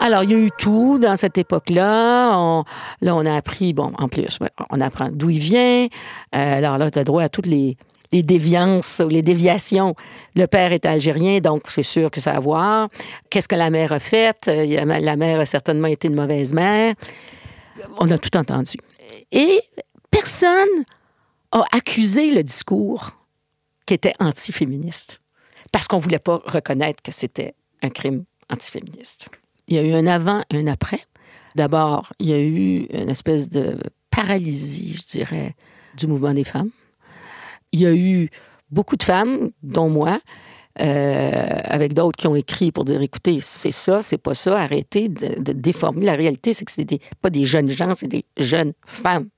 Alors, 0.04 0.22
il 0.22 0.30
y 0.32 0.34
a 0.34 0.38
eu 0.38 0.50
tout 0.58 0.98
dans 0.98 1.16
cette 1.16 1.38
époque-là. 1.38 2.62
Là, 3.00 3.16
on 3.16 3.24
a 3.24 3.34
appris, 3.34 3.72
bon, 3.72 3.90
en 3.96 4.06
plus, 4.06 4.38
on 4.68 4.78
apprend 4.82 5.08
d'où 5.10 5.30
il 5.30 5.38
vient. 5.38 5.84
Euh, 5.84 5.88
alors 6.58 6.76
là, 6.76 6.90
tu 6.90 6.98
as 6.98 7.04
droit 7.04 7.22
à 7.22 7.30
toutes 7.30 7.46
les, 7.46 7.78
les 8.12 8.22
déviances 8.22 9.00
ou 9.02 9.08
les 9.08 9.22
déviations. 9.22 9.94
Le 10.36 10.44
père 10.46 10.72
est 10.72 10.84
algérien, 10.84 11.40
donc 11.40 11.70
c'est 11.70 11.82
sûr 11.82 12.10
que 12.10 12.20
ça 12.20 12.32
a 12.32 12.36
à 12.36 12.40
voir. 12.40 12.90
Qu'est-ce 13.30 13.48
que 13.48 13.54
la 13.54 13.70
mère 13.70 13.92
a 13.92 13.98
fait? 13.98 14.46
Euh, 14.46 14.84
la 14.84 15.16
mère 15.16 15.40
a 15.40 15.46
certainement 15.46 15.88
été 15.88 16.08
une 16.08 16.16
mauvaise 16.16 16.52
mère. 16.52 16.94
On 17.96 18.10
a 18.10 18.18
tout 18.18 18.36
entendu. 18.36 18.76
Et 19.32 19.58
personne 20.10 20.84
a 21.50 21.64
accusé 21.72 22.30
le 22.30 22.42
discours 22.42 23.12
qui 23.86 23.94
était 23.94 24.12
antiféministe 24.20 25.18
parce 25.72 25.88
qu'on 25.88 25.96
ne 25.96 26.02
voulait 26.02 26.18
pas 26.18 26.42
reconnaître 26.44 27.02
que 27.02 27.10
c'était 27.10 27.54
un 27.80 27.88
crime 27.88 28.24
antiféministe. 28.52 29.30
Il 29.68 29.76
y 29.76 29.78
a 29.78 29.82
eu 29.82 29.92
un 29.92 30.06
avant 30.06 30.42
et 30.50 30.58
un 30.58 30.66
après. 30.66 31.00
D'abord, 31.54 32.12
il 32.18 32.28
y 32.28 32.32
a 32.32 32.40
eu 32.40 32.86
une 32.90 33.10
espèce 33.10 33.48
de 33.48 33.76
paralysie, 34.10 34.96
je 34.96 35.18
dirais, 35.18 35.54
du 35.96 36.06
mouvement 36.06 36.32
des 36.32 36.44
femmes. 36.44 36.70
Il 37.72 37.80
y 37.80 37.86
a 37.86 37.94
eu 37.94 38.28
beaucoup 38.70 38.96
de 38.96 39.02
femmes, 39.02 39.50
dont 39.62 39.88
moi, 39.88 40.20
euh, 40.80 41.58
avec 41.64 41.94
d'autres 41.94 42.16
qui 42.18 42.26
ont 42.26 42.34
écrit 42.34 42.72
pour 42.72 42.84
dire 42.84 43.00
écoutez, 43.00 43.38
c'est 43.40 43.70
ça, 43.70 44.02
c'est 44.02 44.18
pas 44.18 44.34
ça, 44.34 44.58
arrêtez 44.58 45.08
de, 45.08 45.52
déformer. 45.52 46.04
La 46.04 46.14
réalité, 46.14 46.52
c'est 46.52 46.64
que 46.64 46.72
ce 46.72 46.82
pas 47.20 47.30
des 47.30 47.44
jeunes 47.44 47.70
gens, 47.70 47.94
c'est 47.94 48.08
des 48.08 48.24
jeunes 48.36 48.72
femmes. 48.86 49.28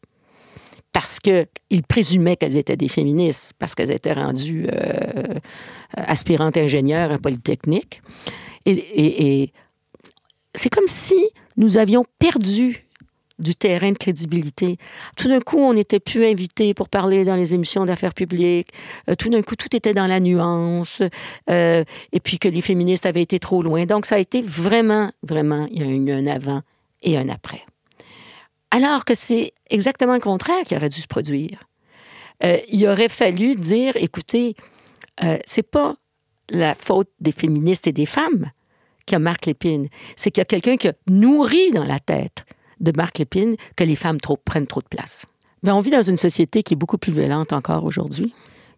Parce 0.93 1.21
qu'ils 1.21 1.83
présumaient 1.87 2.37
qu'elles 2.37 2.57
étaient 2.57 2.79
des 2.79 2.89
féministes, 2.89 3.53
parce 3.59 3.75
qu'elles 3.75 3.91
étaient 3.91 4.15
rendues 4.15 4.67
euh, 4.73 5.35
aspirantes 5.93 6.57
ingénieures 6.57 7.12
à 7.12 7.19
Polytechnique. 7.19 8.01
Et, 8.65 9.43
et 9.43 9.53
c'est 10.57 10.71
comme 10.71 10.87
si 10.87 11.31
nous 11.57 11.79
avions 11.79 12.05
perdu 12.19 12.87
du 13.38 13.55
terrain 13.55 13.92
de 13.92 13.99
crédibilité. 13.99 14.79
Tout 15.16 15.29
d'un 15.29 15.40
coup, 15.40 15.59
on 15.59 15.75
n'était 15.75 16.01
plus 16.01 16.25
invité 16.25 16.73
pour 16.73 16.88
parler 16.88 17.25
dans 17.25 17.37
les 17.37 17.55
émissions 17.55 17.85
d'affaires 17.85 18.14
publiques. 18.14 18.71
Euh, 19.11 19.14
tout 19.14 19.29
d'un 19.29 19.42
coup, 19.42 19.57
tout 19.57 19.75
était 19.77 19.92
dans 19.92 20.07
la 20.07 20.21
nuance. 20.21 21.03
Euh, 21.51 21.85
et 22.12 22.21
puis 22.21 22.38
que 22.38 22.49
les 22.49 22.62
féministes 22.62 23.05
avaient 23.05 23.23
été 23.23 23.38
trop 23.38 23.62
loin. 23.62 23.85
Donc, 23.85 24.07
ça 24.07 24.14
a 24.14 24.19
été 24.19 24.40
vraiment, 24.40 25.11
vraiment, 25.23 25.69
il 25.71 25.81
y 25.81 25.83
a 25.83 25.87
eu 25.87 26.12
un 26.12 26.27
avant 26.27 26.62
et 27.03 27.19
un 27.19 27.29
après. 27.29 27.62
Alors 28.71 29.05
que 29.05 29.14
c'est 29.14 29.53
exactement 29.69 30.14
le 30.14 30.21
contraire 30.21 30.62
qui 30.64 30.75
aurait 30.75 30.88
dû 30.88 31.01
se 31.01 31.07
produire. 31.07 31.64
Euh, 32.42 32.59
il 32.69 32.87
aurait 32.87 33.09
fallu 33.09 33.55
dire, 33.55 33.92
écoutez, 33.97 34.55
c'est 35.47 35.62
pas 35.62 35.97
la 36.51 36.75
faute 36.75 37.09
des 37.21 37.33
féministes 37.33 37.87
et 37.87 37.92
des 37.92 38.05
femmes 38.05 38.51
qui 39.07 39.14
a 39.14 39.19
Marc 39.19 39.47
Lépine. 39.47 39.88
C'est 40.16 40.31
qu'il 40.31 40.40
y 40.40 40.42
a 40.42 40.47
quelqu'un 40.47 40.77
qui 40.77 40.88
a 40.88 40.92
nourri 41.09 41.71
dans 41.73 41.85
la 41.85 42.01
tête 42.01 42.45
de 42.81 42.92
Marc 42.95 43.19
Lépine 43.19 43.57
que 43.77 43.85
les 43.85 43.97
femmes 43.97 44.19
prennent 44.45 44.66
trop 44.66 44.83
de 44.83 44.88
place. 44.88 45.27
Mais 45.62 45.71
on 45.71 45.81
vit 45.81 45.90
dans 45.90 46.03
une 46.03 46.16
société 46.16 46.62
qui 46.62 46.75
est 46.75 46.77
beaucoup 46.77 46.99
plus 46.99 47.12
violente 47.12 47.53
encore 47.53 47.85
aujourd'hui 47.85 48.35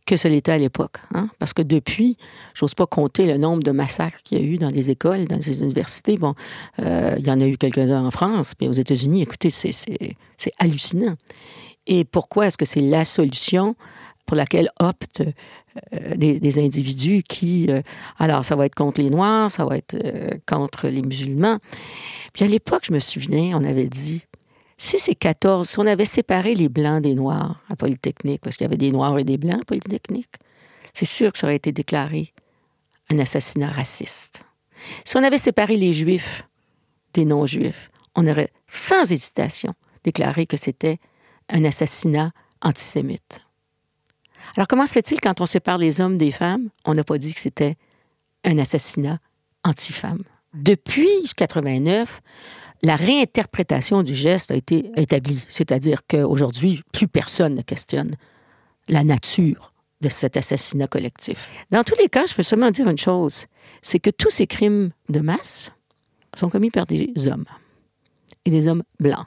que 0.09 0.17
ce 0.17 0.27
l'était 0.27 0.53
à 0.53 0.59
l'époque. 0.59 0.97
Hein? 1.15 1.29
Parce 1.39 1.53
que 1.53 1.61
depuis, 1.61 2.17
j'ose 2.55 2.75
pas 2.75 2.87
compter 2.87 3.27
le 3.27 3.37
nombre 3.37 3.63
de 3.63 3.73
massacres 3.73 4.23
qu'il 4.25 4.39
y 4.39 4.41
a 4.41 4.45
eu 4.45 4.57
dans 4.57 4.71
des 4.71 4.91
écoles, 4.91 5.27
dans 5.27 5.37
des 5.37 5.63
universités. 5.63 6.17
Bon, 6.17 6.35
euh, 6.79 7.15
il 7.19 7.27
y 7.27 7.31
en 7.31 7.39
a 7.41 7.47
eu 7.47 7.59
quelques-uns 7.59 8.07
en 8.07 8.11
France, 8.11 8.55
mais 8.59 8.69
aux 8.69 8.73
États-Unis, 8.73 9.21
écoutez, 9.21 9.51
c'est 9.51 9.73
hallucinant. 10.59 11.15
Et 11.87 12.05
pourquoi 12.05 12.47
est-ce 12.47 12.57
que 12.57 12.65
c'est 12.65 12.81
la 12.81 13.05
solution 13.05 13.77
pour 14.29 14.37
laquelle 14.37 14.71
optent 14.79 15.23
euh, 15.95 16.15
des, 16.17 16.59
individus 16.59 17.23
qui, 17.27 17.67
euh, 17.71 17.81
alors 18.19 18.45
ça 18.45 18.57
va 18.57 18.67
être 18.67 18.75
contre 18.75 19.01
les 19.01 19.09
Noirs, 19.09 19.51
ça 19.51 19.65
va 19.65 19.79
être 19.79 19.95
euh, 19.95 20.33
contre 20.47 20.89
les 20.89 21.01
musulmans. 21.01 21.59
Puis 22.35 22.45
à 22.45 22.47
l'époque, 22.47 22.83
je 22.85 22.93
me 22.93 23.01
souviens, 23.01 23.59
on 23.59 23.65
avait 23.65 23.89
dit, 23.89 24.23
si 24.77 24.99
c'est 24.99 25.15
14, 25.15 25.67
si 25.67 25.79
on 25.79 25.87
avait 25.87 26.05
séparé 26.05 26.55
les 26.55 26.69
Blancs 26.69 27.03
des 27.03 27.15
Noirs 27.15 27.59
à 27.71 27.75
Polytechnique, 27.75 28.43
parce 28.43 28.59
qu'il 28.59 28.65
y 28.65 28.69
avait 28.69 28.77
des 28.77 28.93
Noirs 28.93 29.19
et 29.19 29.25
des 29.25 29.39
Blancs 29.39 29.63
à 29.63 29.65
Polytechnique, 29.65 30.35
c'est 30.93 31.07
sûr 31.07 31.33
que 31.33 31.39
ça 31.39 31.47
aurait 31.47 31.57
été 31.57 31.73
déclaré 31.73 32.35
un 33.11 33.19
assassinat 33.19 33.71
raciste. 33.71 34.43
Si 35.07 35.17
on 35.17 35.23
avait 35.25 35.39
séparé 35.39 35.77
les 35.79 35.95
Juifs 35.95 36.45
des 37.15 37.25
non-Juifs, 37.25 37.91
on 38.15 38.27
aurait 38.27 38.51
sans 38.69 39.11
hésitation 39.11 39.73
déclaré 40.05 40.45
que 40.45 40.59
c'était 40.59 40.99
un 41.49 41.65
assassinat 41.65 42.33
antisémite. 42.61 43.41
Alors, 44.57 44.67
comment 44.69 44.87
se 44.87 44.93
fait-il 44.93 45.21
quand 45.21 45.41
on 45.41 45.47
sépare 45.47 45.79
les 45.79 46.01
hommes 46.01 46.19
des 46.19 46.31
femmes, 46.31 46.69
on 46.85 46.95
n'a 46.95 47.05
pas 47.05 47.19
dit 47.19 47.35
que 47.35 47.41
c'était 47.41 47.77
un 48.45 48.59
assassinat 48.59 49.19
anti-femme? 49.65 50.23
Depuis 50.55 51.09
89, 51.37 52.21
la 52.83 52.97
réinterprétation 52.97 54.03
du 54.03 54.15
geste 54.15 54.51
a 54.51 54.55
été 54.55 54.91
établie, 54.97 55.45
c'est-à-dire 55.49 56.03
qu'aujourd'hui, 56.09 56.83
plus 56.93 57.09
personne 57.09 57.55
ne 57.55 57.63
questionne 57.63 58.13
la 58.89 59.05
nature 59.05 59.73
de 60.01 60.09
cet 60.09 60.37
assassinat 60.37 60.87
collectif. 60.87 61.49
Dans 61.71 61.83
tous 61.83 61.97
les 62.01 62.09
cas, 62.09 62.27
je 62.27 62.35
peux 62.35 62.43
seulement 62.43 62.71
dire 62.71 62.89
une 62.89 62.99
chose, 62.99 63.47
c'est 63.83 63.99
que 63.99 64.11
tous 64.11 64.31
ces 64.31 64.47
crimes 64.47 64.91
de 65.09 65.21
masse 65.21 65.73
sont 66.37 66.49
commis 66.49 66.71
par 66.71 66.87
des 66.87 67.13
hommes 67.27 67.47
et 68.45 68.51
des 68.51 68.69
hommes 68.69 68.85
blancs. 69.01 69.27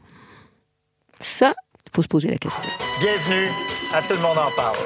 Ça, 1.19 1.53
il 1.85 1.91
faut 1.93 2.01
se 2.01 2.07
poser 2.07 2.29
la 2.29 2.37
question. 2.37 2.69
Bienvenue 2.99 3.49
à 3.93 4.01
Tout 4.01 4.13
le 4.13 4.21
monde 4.21 4.37
en 4.37 4.51
parle. 4.55 4.77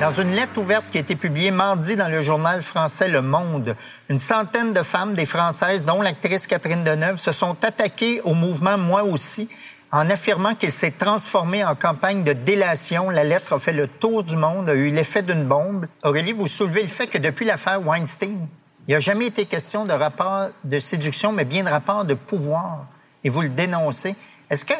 Dans 0.00 0.08
une 0.08 0.30
lettre 0.30 0.56
ouverte 0.56 0.86
qui 0.90 0.96
a 0.96 1.02
été 1.02 1.14
publiée 1.14 1.50
mardi 1.50 1.94
dans 1.94 2.08
le 2.08 2.22
journal 2.22 2.62
français 2.62 3.10
Le 3.10 3.20
Monde, 3.20 3.76
une 4.08 4.16
centaine 4.16 4.72
de 4.72 4.82
femmes, 4.82 5.12
des 5.12 5.26
Françaises, 5.26 5.84
dont 5.84 6.00
l'actrice 6.00 6.46
Catherine 6.46 6.82
Deneuve, 6.84 7.18
se 7.18 7.32
sont 7.32 7.54
attaquées 7.62 8.22
au 8.22 8.32
mouvement 8.32 8.78
Moi 8.78 9.02
aussi 9.04 9.50
en 9.92 10.08
affirmant 10.08 10.54
qu'il 10.54 10.72
s'est 10.72 10.92
transformé 10.92 11.62
en 11.66 11.74
campagne 11.74 12.24
de 12.24 12.32
délation. 12.32 13.10
La 13.10 13.24
lettre 13.24 13.52
a 13.52 13.58
fait 13.58 13.74
le 13.74 13.88
tour 13.88 14.22
du 14.22 14.36
monde, 14.36 14.70
a 14.70 14.74
eu 14.74 14.88
l'effet 14.88 15.20
d'une 15.20 15.44
bombe. 15.44 15.86
Aurélie, 16.02 16.32
vous 16.32 16.46
soulevez 16.46 16.80
le 16.80 16.88
fait 16.88 17.06
que 17.06 17.18
depuis 17.18 17.44
l'affaire 17.44 17.86
Weinstein, 17.86 18.48
il 18.88 18.92
n'y 18.92 18.94
a 18.94 19.00
jamais 19.00 19.26
été 19.26 19.44
question 19.44 19.84
de 19.84 19.92
rapport 19.92 20.48
de 20.64 20.80
séduction, 20.80 21.30
mais 21.32 21.44
bien 21.44 21.62
de 21.62 21.68
rapport 21.68 22.06
de 22.06 22.14
pouvoir. 22.14 22.86
Et 23.22 23.28
vous 23.28 23.42
le 23.42 23.50
dénoncez. 23.50 24.16
Est-ce 24.48 24.64
que 24.64 24.72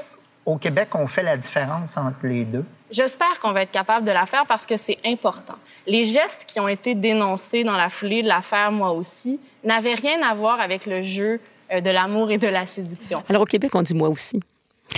au 0.47 0.57
Québec, 0.57 0.95
on 0.95 1.07
fait 1.07 1.23
la 1.23 1.37
différence 1.37 1.99
entre 1.99 2.27
les 2.27 2.47
deux? 2.47 2.65
J'espère 2.91 3.39
qu'on 3.41 3.53
va 3.53 3.63
être 3.63 3.71
capable 3.71 4.05
de 4.05 4.11
la 4.11 4.27
faire 4.27 4.47
parce 4.47 4.67
que 4.67 4.77
c'est 4.77 4.99
important. 5.05 5.55
Les 5.87 6.07
gestes 6.07 6.45
qui 6.47 6.59
ont 6.59 6.69
été 6.69 6.95
dénoncés 6.95 7.63
dans 7.63 7.77
la 7.77 7.89
foulée 7.89 8.23
de 8.23 8.29
l'affaire 8.29 8.73
Moi 8.73 8.91
aussi 8.91 9.41
n'avaient 9.63 9.95
rien 9.95 10.21
à 10.23 10.35
voir 10.35 10.61
avec 10.61 10.87
le 10.87 11.03
jeu 11.03 11.41
euh, 11.73 11.81
de 11.81 11.91
l'amour 11.91 12.31
et 12.31 12.39
de 12.39 12.49
la 12.49 12.67
séduction. 12.67 13.23
Alors 13.29 13.43
au 13.43 13.47
Québec, 13.47 13.73
on 13.75 13.83
dit 13.83 13.95
Moi 13.95 14.09
aussi. 14.09 14.41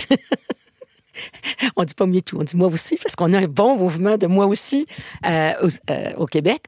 on 1.75 1.83
dit 1.83 1.93
pas 1.93 2.07
mieux 2.07 2.21
tout, 2.21 2.37
on 2.39 2.43
dit 2.43 2.57
moi 2.57 2.67
aussi, 2.67 2.97
parce 2.97 3.15
qu'on 3.15 3.31
a 3.33 3.37
un 3.37 3.47
bon 3.47 3.77
mouvement 3.77 4.17
de 4.17 4.25
moi 4.25 4.47
aussi 4.47 4.87
euh, 5.23 5.51
euh, 5.91 6.13
au, 6.17 6.25
Québec. 6.25 6.63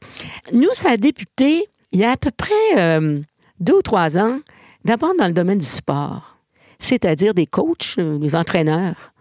Nous, 0.53 0.69
ça 0.73 0.91
a 0.91 0.97
débuté 0.97 1.65
il 1.91 1.99
y 1.99 2.03
a 2.03 2.11
à 2.11 2.17
peu 2.17 2.29
près 2.29 2.99
deux 3.59 3.73
ou 3.73 3.81
trois 3.81 4.19
ans, 4.19 4.39
d'abord 4.83 5.13
dans 5.17 5.25
le 5.25 5.33
domaine 5.33 5.57
du 5.57 5.65
sport. 5.65 6.37
c'est-à-dire 6.77 7.33
des 7.33 7.47
coachs, 7.47 7.97
des 7.97 8.35
entraîneurs 8.35 9.13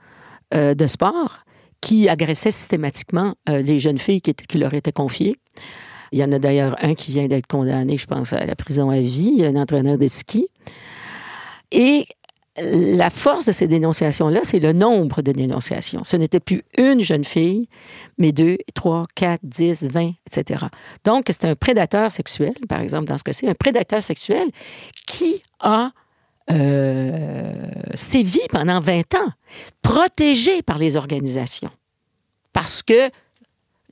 de 0.52 0.86
sport 0.86 1.43
qui 1.84 2.08
agressaient 2.08 2.50
systématiquement 2.50 3.34
euh, 3.50 3.60
les 3.60 3.78
jeunes 3.78 3.98
filles 3.98 4.22
qui, 4.22 4.32
qui 4.32 4.56
leur 4.56 4.72
étaient 4.72 4.90
confiées. 4.90 5.36
Il 6.12 6.18
y 6.18 6.24
en 6.24 6.32
a 6.32 6.38
d'ailleurs 6.38 6.76
un 6.80 6.94
qui 6.94 7.10
vient 7.10 7.26
d'être 7.26 7.46
condamné, 7.46 7.98
je 7.98 8.06
pense, 8.06 8.32
à 8.32 8.46
la 8.46 8.54
prison 8.54 8.88
à 8.88 9.00
vie, 9.00 9.44
un 9.44 9.56
entraîneur 9.56 9.98
de 9.98 10.08
ski. 10.08 10.48
Et 11.72 12.06
la 12.56 13.10
force 13.10 13.44
de 13.44 13.52
ces 13.52 13.66
dénonciations-là, 13.66 14.40
c'est 14.44 14.60
le 14.60 14.72
nombre 14.72 15.20
de 15.20 15.32
dénonciations. 15.32 16.04
Ce 16.04 16.16
n'était 16.16 16.40
plus 16.40 16.62
une 16.78 17.00
jeune 17.00 17.24
fille, 17.24 17.68
mais 18.16 18.32
deux, 18.32 18.56
trois, 18.74 19.04
quatre, 19.14 19.42
dix, 19.42 19.82
vingt, 19.82 20.12
etc. 20.26 20.66
Donc, 21.04 21.24
c'est 21.26 21.44
un 21.44 21.54
prédateur 21.54 22.10
sexuel, 22.10 22.54
par 22.66 22.80
exemple, 22.80 23.06
dans 23.06 23.18
ce 23.18 23.24
cas-ci, 23.24 23.46
un 23.46 23.54
prédateur 23.54 24.02
sexuel 24.02 24.48
qui 25.06 25.42
a 25.60 25.90
euh, 26.50 27.54
sévi 27.94 28.40
pendant 28.50 28.80
20 28.80 29.14
ans, 29.14 29.30
protégé 29.82 30.62
par 30.62 30.78
les 30.78 30.96
organisations. 30.96 31.70
Parce 32.52 32.82
que 32.82 33.10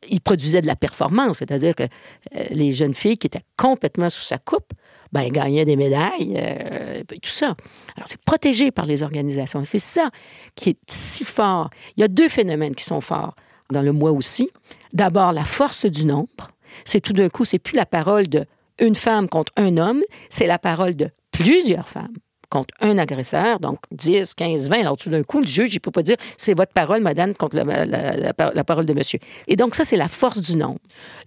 il 0.09 0.21
produisait 0.21 0.61
de 0.61 0.67
la 0.67 0.77
performance, 0.77 1.39
c'est-à-dire 1.39 1.75
que 1.75 1.85
euh, 1.85 2.45
les 2.51 2.73
jeunes 2.73 2.95
filles 2.95 3.17
qui 3.17 3.29
étaient 3.29 3.45
complètement 3.57 4.11
sous 4.11 4.23
sa 4.23 4.37
coupe, 4.37 4.73
ben, 5.13 5.29
gagnaient 5.31 5.65
des 5.65 5.77
médailles, 5.77 6.37
euh, 6.37 7.03
tout 7.05 7.31
ça. 7.31 7.55
Alors, 7.97 8.07
c'est 8.07 8.21
protégé 8.21 8.71
par 8.71 8.87
les 8.87 9.03
organisations. 9.03 9.65
C'est 9.65 9.79
ça 9.79 10.11
qui 10.55 10.71
est 10.71 10.79
si 10.89 11.25
fort. 11.25 11.71
Il 11.97 12.01
y 12.01 12.05
a 12.05 12.09
deux 12.09 12.29
phénomènes 12.29 12.75
qui 12.75 12.85
sont 12.85 13.01
forts 13.01 13.35
dans 13.71 13.83
le 13.83 13.93
moi 13.93 14.11
aussi. 14.11 14.51
D'abord, 14.93 15.33
la 15.33 15.45
force 15.45 15.87
du 15.87 16.05
nombre. 16.05 16.51
C'est 16.85 17.01
tout 17.01 17.13
d'un 17.13 17.29
coup, 17.29 17.45
c'est 17.45 17.59
plus 17.59 17.77
la 17.77 17.87
parole 17.87 18.27
de 18.27 18.45
une 18.79 18.95
femme 18.95 19.29
contre 19.29 19.53
un 19.57 19.77
homme, 19.77 20.03
c'est 20.31 20.47
la 20.47 20.59
parole 20.59 20.97
de 20.97 21.11
plusieurs 21.31 21.89
femmes 21.89 22.17
contre 22.53 22.75
un 22.81 22.99
agresseur, 22.99 23.59
donc 23.61 23.79
10, 23.93 24.35
15, 24.35 24.69
20. 24.69 24.81
Alors 24.81 24.99
tout 24.99 25.09
d'un 25.09 25.23
coup, 25.23 25.41
le 25.41 25.47
juge, 25.47 25.73
il 25.73 25.77
ne 25.77 25.81
peut 25.81 25.91
pas 25.91 26.03
dire 26.03 26.17
c'est 26.37 26.53
votre 26.55 26.73
parole, 26.75 27.01
madame, 27.01 27.35
contre 27.35 27.57
la, 27.57 27.87
la- 27.87 28.65
parole 28.65 28.85
de 28.85 28.93
monsieur. 28.93 29.19
Et 29.49 29.57
donc 29.57 29.75
ça, 29.75 29.85
c'est 29.85 29.97
la 29.97 30.09
force 30.09 30.41
du 30.43 30.57
nombre. 30.57 30.79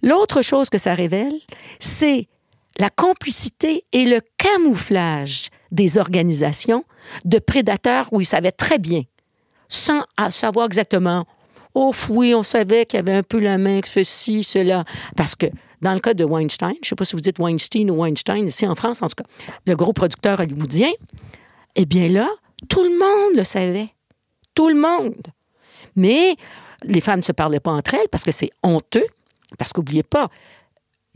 L'autre 0.02 0.40
chose 0.42 0.70
que 0.70 0.78
ça 0.78 0.94
révèle, 0.94 1.34
c'est 1.80 2.28
la 2.78 2.90
complicité 2.90 3.84
et 3.92 4.04
le 4.04 4.20
camouflage 4.38 5.48
des 5.72 5.98
organisations 5.98 6.84
de 7.24 7.38
prédateurs 7.40 8.08
où 8.12 8.20
ils 8.20 8.26
savaient 8.26 8.52
très 8.52 8.78
bien, 8.78 9.02
sans 9.68 10.02
savoir 10.30 10.66
exactement, 10.66 11.24
oh 11.74 11.92
oui, 12.10 12.34
on 12.34 12.42
savait 12.44 12.86
qu'il 12.86 12.98
y 12.98 13.00
avait 13.00 13.14
un 13.14 13.22
peu 13.24 13.40
la 13.40 13.58
main, 13.58 13.80
ceci, 13.84 14.44
cela. 14.44 14.84
Parce 15.16 15.34
que 15.34 15.46
dans 15.86 15.94
le 15.94 16.00
cas 16.00 16.14
de 16.14 16.24
Weinstein, 16.24 16.74
je 16.74 16.78
ne 16.78 16.84
sais 16.84 16.96
pas 16.96 17.04
si 17.04 17.14
vous 17.14 17.22
dites 17.22 17.38
Weinstein 17.38 17.88
ou 17.92 18.02
Weinstein, 18.02 18.48
ici 18.48 18.66
en 18.66 18.74
France 18.74 19.02
en 19.02 19.08
tout 19.08 19.22
cas, 19.22 19.28
le 19.66 19.76
gros 19.76 19.92
producteur 19.92 20.40
hollywoodien, 20.40 20.90
eh 21.76 21.86
bien 21.86 22.08
là, 22.08 22.28
tout 22.68 22.82
le 22.82 22.90
monde 22.90 23.36
le 23.36 23.44
savait. 23.44 23.90
Tout 24.52 24.68
le 24.68 24.74
monde. 24.74 25.28
Mais 25.94 26.34
les 26.82 27.00
femmes 27.00 27.20
ne 27.20 27.24
se 27.24 27.30
parlaient 27.30 27.60
pas 27.60 27.70
entre 27.70 27.94
elles 27.94 28.08
parce 28.10 28.24
que 28.24 28.32
c'est 28.32 28.50
honteux. 28.64 29.06
Parce 29.58 29.72
qu'oubliez 29.72 30.02
pas, 30.02 30.28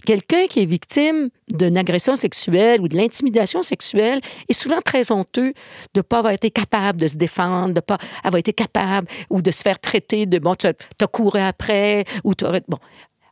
quelqu'un 0.07 0.47
qui 0.47 0.61
est 0.61 0.67
victime 0.67 1.31
d'une 1.51 1.77
agression 1.77 2.15
sexuelle 2.15 2.81
ou 2.81 2.87
de 2.87 2.97
l'intimidation 2.97 3.63
sexuelle 3.63 4.21
est 4.49 4.53
souvent 4.53 4.81
très 4.83 5.11
honteux 5.11 5.53
de 5.95 5.99
ne 5.99 6.03
pas 6.03 6.19
avoir 6.19 6.33
été 6.33 6.53
capable 6.53 7.01
de 7.01 7.09
se 7.09 7.17
défendre, 7.17 7.71
de 7.75 7.79
ne 7.79 7.81
pas 7.81 7.99
avoir 8.23 8.39
été 8.39 8.53
capable 8.53 9.09
ou 9.31 9.43
de 9.43 9.51
se 9.51 9.63
faire 9.63 9.81
traiter 9.81 10.27
de 10.27 10.39
bon, 10.39 10.55
tu 10.55 10.69
as, 10.69 11.07
couru 11.09 11.41
après 11.41 12.05
ou 12.23 12.37
tu 12.37 12.45
Bon. 12.69 12.79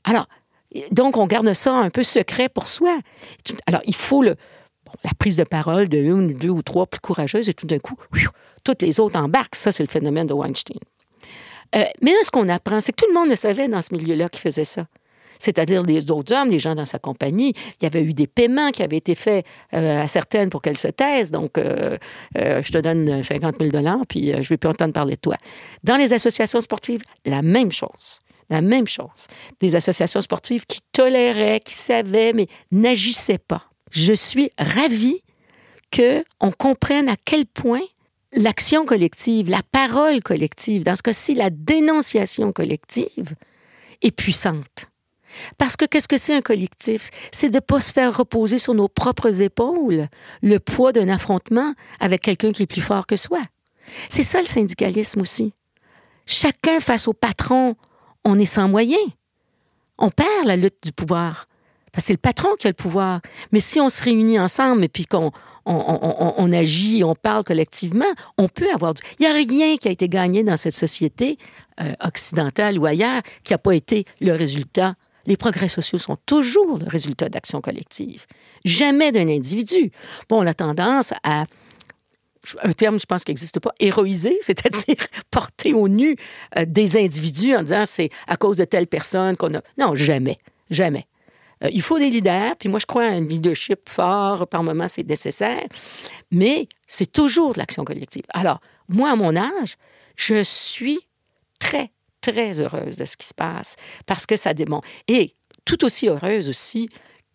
Alors, 0.03 0.27
donc, 0.91 1.17
on 1.17 1.27
garde 1.27 1.53
ça 1.55 1.75
un 1.75 1.91
peu 1.91 2.03
secret 2.03 2.49
pour 2.49 2.69
soi. 2.69 2.99
Alors, 3.67 3.81
il 3.85 3.95
faut 3.95 4.23
la 4.23 4.35
prise 5.19 5.37
de 5.37 5.45
parole 5.45 5.89
de 5.89 5.99
une, 5.99 6.35
deux 6.35 6.51
ou 6.51 6.63
trois 6.63 6.87
plus 6.87 7.01
courageuses 7.01 7.49
et 7.49 7.55
tout 7.55 7.67
d'un 7.67 7.79
coup, 7.79 7.97
toutes 8.65 8.83
les 8.83 9.01
autres 9.01 9.19
embarquent. 9.19 9.57
Ça, 9.57 9.73
c'est 9.73 9.83
le 9.83 9.89
phénomène 9.89 10.27
de 10.27 10.35
Weinstein. 10.35 10.79
Euh, 11.77 11.85
mais 12.01 12.11
là, 12.11 12.19
ce 12.25 12.31
qu'on 12.31 12.49
apprend, 12.49 12.81
c'est 12.81 12.93
que 12.93 13.05
tout 13.05 13.11
le 13.13 13.19
monde 13.19 13.29
le 13.29 13.37
savait 13.37 13.69
dans 13.69 13.83
ce 13.83 13.95
milieu-là 13.95 14.29
qui 14.29 14.41
faisait 14.41 14.65
ça. 14.65 14.87
C'est-à-dire 15.39 15.85
les 15.85 16.11
autres 16.11 16.35
hommes, 16.35 16.49
les 16.51 16.59
gens 16.59 16.75
dans 16.75 16.85
sa 16.85 16.99
compagnie. 16.99 17.53
Il 17.81 17.85
y 17.85 17.87
avait 17.87 18.03
eu 18.03 18.13
des 18.13 18.27
paiements 18.27 18.71
qui 18.71 18.83
avaient 18.83 18.97
été 18.97 19.15
faits 19.15 19.47
euh, 19.73 20.03
à 20.03 20.09
certaines 20.09 20.51
pour 20.51 20.63
qu'elles 20.63 20.79
se 20.79 20.89
taisent. 20.89 21.31
Donc, 21.31 21.59
euh, 21.59 21.97
je 22.35 22.73
te 22.73 22.79
donne 22.79 23.23
50 23.23 23.57
000 23.61 23.85
puis 24.09 24.33
je 24.33 24.49
vais 24.49 24.57
plus 24.57 24.69
entendre 24.69 24.93
parler 24.93 25.15
de 25.15 25.21
toi. 25.21 25.37
Dans 25.85 25.97
les 25.97 26.13
associations 26.13 26.61
sportives, 26.61 27.03
la 27.25 27.43
même 27.43 27.71
chose. 27.71 28.19
La 28.51 28.61
même 28.61 28.87
chose. 28.87 29.27
Des 29.61 29.77
associations 29.77 30.23
sportives 30.23 30.65
qui 30.67 30.81
toléraient, 30.93 31.61
qui 31.61 31.75
savaient, 31.75 32.33
mais 32.33 32.47
n'agissaient 32.71 33.39
pas. 33.39 33.65
Je 33.91 34.13
suis 34.13 34.51
ravie 34.59 35.23
qu'on 35.93 36.51
comprenne 36.53 37.09
à 37.09 37.17
quel 37.25 37.47
point 37.47 37.83
l'action 38.33 38.85
collective, 38.85 39.51
la 39.51 39.63
parole 39.73 40.23
collective, 40.23 40.85
dans 40.85 40.95
ce 40.95 41.03
cas-ci, 41.03 41.35
la 41.35 41.51
dénonciation 41.51 42.53
collective, 42.53 43.35
est 44.03 44.11
puissante. 44.11 44.87
Parce 45.57 45.77
que 45.77 45.85
qu'est-ce 45.85 46.09
que 46.09 46.17
c'est 46.17 46.35
un 46.35 46.41
collectif? 46.41 47.11
C'est 47.33 47.51
de 47.51 47.57
ne 47.57 47.61
pas 47.61 47.81
se 47.81 47.93
faire 47.93 48.17
reposer 48.17 48.59
sur 48.59 48.75
nos 48.75 48.89
propres 48.89 49.43
épaules 49.43 50.09
le 50.43 50.59
poids 50.59 50.93
d'un 50.93 51.09
affrontement 51.09 51.75
avec 52.01 52.23
quelqu'un 52.23 52.53
qui 52.53 52.63
est 52.63 52.67
plus 52.67 52.81
fort 52.81 53.07
que 53.07 53.17
soi. 53.17 53.41
C'est 54.09 54.23
ça 54.23 54.41
le 54.41 54.47
syndicalisme 54.47 55.21
aussi. 55.21 55.53
Chacun 56.27 56.81
face 56.81 57.09
au 57.09 57.15
patron, 57.15 57.77
on 58.29 58.39
est 58.39 58.45
sans 58.47 58.69
moyens. 58.69 59.01
On 59.99 60.11
perd 60.11 60.47
la 60.47 60.57
lutte 60.57 60.77
du 60.83 60.93
pouvoir. 60.93 61.47
Parce 61.93 62.05
c'est 62.07 62.13
le 62.13 62.19
patron 62.19 62.51
qui 62.59 62.67
a 62.67 62.71
le 62.71 62.75
pouvoir. 62.75 63.21
Mais 63.51 63.61
si 63.61 63.81
on 63.81 63.89
se 63.89 64.03
réunit 64.03 64.39
ensemble 64.39 64.85
et 64.85 64.89
puis 64.89 65.07
qu'on 65.07 65.33
on, 65.67 65.75
on- 65.75 66.35
on 66.39 66.53
agit, 66.53 67.03
on 67.05 67.15
parle 67.15 67.45
collectivement, 67.45 68.05
on 68.39 68.49
peut 68.49 68.71
avoir 68.73 68.95
du... 68.95 69.03
Il 69.19 69.23
n'y 69.23 69.29
a 69.29 69.35
rien 69.35 69.77
qui 69.77 69.89
a 69.89 69.91
été 69.91 70.09
gagné 70.09 70.45
dans 70.45 70.57
cette 70.57 70.75
société 70.75 71.37
euh, 71.81 71.93
occidentale 72.03 72.79
ou 72.79 72.87
ailleurs 72.87 73.23
qui 73.45 73.53
n'a 73.53 73.59
pas 73.59 73.73
été 73.75 74.05
le 74.21 74.33
résultat. 74.33 74.95
Les 75.27 75.37
progrès 75.37 75.69
sociaux 75.69 75.99
sont 75.99 76.17
toujours 76.25 76.79
le 76.79 76.87
résultat 76.89 77.29
d'actions 77.29 77.61
collectives. 77.61 78.25
Jamais 78.65 79.13
d'un 79.13 79.29
individu. 79.29 79.91
Bon, 80.29 80.43
on 80.43 80.47
a 80.47 80.55
tendance 80.55 81.13
à 81.23 81.45
un 82.63 82.73
terme, 82.73 82.99
je 82.99 83.07
pense, 83.07 83.25
qui 83.25 83.31
n'existe 83.31 83.61
pas, 83.61 83.73
héroïser, 83.81 84.39
c'est-à-dire 84.43 84.97
porter 85.31 85.75
au 85.75 85.89
nu 85.89 86.17
euh, 86.57 86.65
des 86.67 86.97
individus 86.97 87.55
en 87.55 87.63
disant 87.63 87.85
c'est 87.87 88.11
à 88.27 88.37
cause 88.37 88.57
de 88.57 88.65
telle 88.65 88.87
personne 88.87 89.37
qu'on 89.37 89.55
a. 89.55 89.61
Non, 89.79 89.95
jamais, 89.95 90.39
jamais. 90.71 91.07
Euh, 91.65 91.71
il 91.73 91.83
faut 91.83 91.99
des 91.99 92.11
leaders, 92.11 92.57
puis 92.57 92.69
moi, 92.69 92.79
je 92.79 92.87
crois 92.87 93.05
à 93.05 93.09
un 93.09 93.21
leadership 93.21 93.89
fort, 93.89 94.47
par 94.47 94.63
moment, 94.63 94.89
c'est 94.89 95.07
nécessaire, 95.07 95.67
mais 96.31 96.69
c'est 96.87 97.11
toujours 97.11 97.55
de 97.55 97.59
l'action 97.59 97.85
collective. 97.85 98.25
Alors, 98.31 98.61
moi, 98.89 99.11
à 99.11 99.17
mon 99.17 99.37
âge, 99.37 99.77
je 100.17 100.43
suis 100.43 101.01
très, 101.59 101.91
très 102.21 102.61
heureuse 102.61 102.97
de 102.97 103.05
ce 103.05 103.17
qui 103.17 103.27
se 103.27 103.35
passe 103.35 103.77
parce 104.07 104.27
que 104.27 104.37
ça 104.37 104.55
démontre. 104.55 104.87
Et 105.07 105.35
tout 105.65 105.85
aussi 105.85 106.09
heureuse 106.09 106.49
aussi 106.49 106.89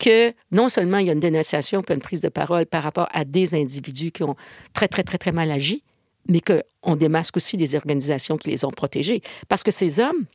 que 0.04 0.34
non 0.52 0.68
seulement 0.68 0.98
il 0.98 1.08
y 1.08 1.10
a 1.10 1.14
une 1.14 1.22
dénonciation 1.22 1.82
une 1.90 2.00
prise 2.00 2.20
de 2.20 2.28
parole 2.28 2.66
par 2.66 2.84
rapport 2.84 3.08
à 3.14 3.24
des 3.24 3.54
individus 3.54 4.12
qui 4.12 4.24
ont 4.24 4.36
très, 4.74 4.90
très, 4.90 5.04
très, 5.04 5.18
très 5.18 5.32
mal 5.32 5.50
agi, 5.50 5.82
mais 6.28 6.42
qu'on 6.42 6.96
démasque 6.98 7.38
aussi 7.38 7.56
les 7.56 7.74
organisations 7.74 8.38
qui 8.38 8.50
les 8.50 8.66
ont 8.66 8.72
protégés. 8.72 9.22
Parce 9.48 9.64
que 9.64 9.72
ces 9.72 10.02
hommes 10.02 10.26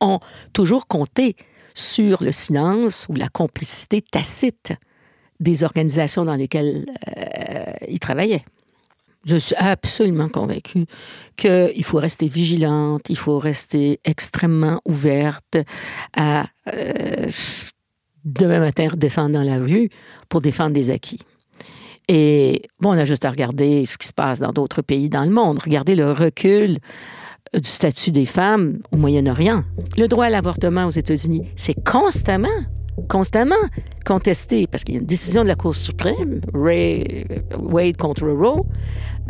ont 0.00 0.18
toujours 0.52 0.88
compté 0.88 1.36
sur 1.72 2.24
le 2.24 2.32
silence 2.32 3.06
ou 3.08 3.14
la 3.14 3.28
complicité 3.28 4.02
tacite 4.02 4.72
des 5.38 5.62
organisations 5.62 6.24
dans 6.24 6.34
lesquelles 6.34 6.86
euh, 7.16 7.64
ils 7.86 8.00
travaillaient. 8.00 8.44
Je 9.24 9.36
suis 9.36 9.54
absolument 9.56 10.28
convaincue 10.28 10.86
qu'il 11.36 11.84
faut 11.84 11.98
rester 11.98 12.26
vigilante, 12.26 13.02
il 13.08 13.16
faut 13.16 13.38
rester 13.38 14.00
extrêmement 14.04 14.80
ouverte 14.84 15.56
à 16.16 16.46
euh, 16.72 17.28
demain 18.24 18.60
matin 18.60 18.88
redescendre 18.88 19.34
dans 19.34 19.42
la 19.42 19.58
rue 19.58 19.90
pour 20.28 20.40
défendre 20.40 20.72
des 20.72 20.90
acquis. 20.90 21.20
Et 22.08 22.62
bon, 22.80 22.90
on 22.90 22.98
a 22.98 23.04
juste 23.04 23.24
à 23.24 23.30
regarder 23.30 23.86
ce 23.86 23.96
qui 23.96 24.06
se 24.06 24.12
passe 24.12 24.38
dans 24.38 24.52
d'autres 24.52 24.82
pays 24.82 25.08
dans 25.08 25.24
le 25.24 25.30
monde. 25.30 25.58
Regardez 25.62 25.94
le 25.94 26.12
recul 26.12 26.78
du 27.54 27.68
statut 27.68 28.10
des 28.10 28.26
femmes 28.26 28.78
au 28.90 28.96
Moyen-Orient. 28.96 29.64
Le 29.96 30.06
droit 30.06 30.26
à 30.26 30.30
l'avortement 30.30 30.86
aux 30.86 30.90
États-Unis, 30.90 31.46
c'est 31.56 31.82
constamment, 31.84 32.48
constamment 33.08 33.54
contesté 34.04 34.66
parce 34.66 34.84
qu'il 34.84 34.94
y 34.94 34.98
a 34.98 35.00
une 35.00 35.06
décision 35.06 35.42
de 35.42 35.48
la 35.48 35.56
Cour 35.56 35.74
suprême, 35.74 36.40
Ray, 36.52 37.26
Wade 37.58 37.96
contre 37.96 38.28
Roe, 38.28 38.64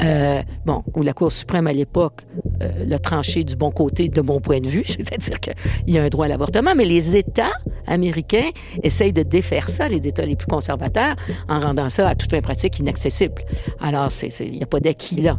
euh, 0.02 0.42
bon, 0.66 0.82
où 0.94 1.02
la 1.02 1.12
Cour 1.12 1.30
suprême 1.30 1.66
à 1.66 1.72
l'époque 1.72 2.22
euh, 2.62 2.84
l'a 2.84 2.98
tranché 2.98 3.44
du 3.44 3.54
bon 3.54 3.70
côté 3.70 4.08
de 4.08 4.20
mon 4.20 4.40
point 4.40 4.60
de 4.60 4.66
vue, 4.66 4.84
c'est-à-dire 4.86 5.38
qu'il 5.38 5.54
y 5.86 5.98
a 5.98 6.02
un 6.02 6.08
droit 6.08 6.26
à 6.26 6.28
l'avortement, 6.28 6.74
mais 6.76 6.84
les 6.84 7.16
États 7.16 7.52
américains 7.86 8.50
essayent 8.82 9.12
de 9.12 9.22
défaire 9.22 9.68
ça, 9.68 9.88
les 9.88 10.06
États 10.06 10.26
les 10.26 10.36
plus 10.36 10.48
conservateurs, 10.48 11.14
en 11.48 11.60
rendant 11.60 11.90
ça 11.90 12.08
à 12.08 12.14
toute 12.14 12.32
une 12.32 12.42
pratique 12.42 12.78
inaccessible. 12.80 13.42
Alors, 13.80 14.10
il 14.40 14.50
n'y 14.52 14.62
a 14.62 14.66
pas 14.66 14.80
d'acquis 14.80 15.20
là. 15.20 15.38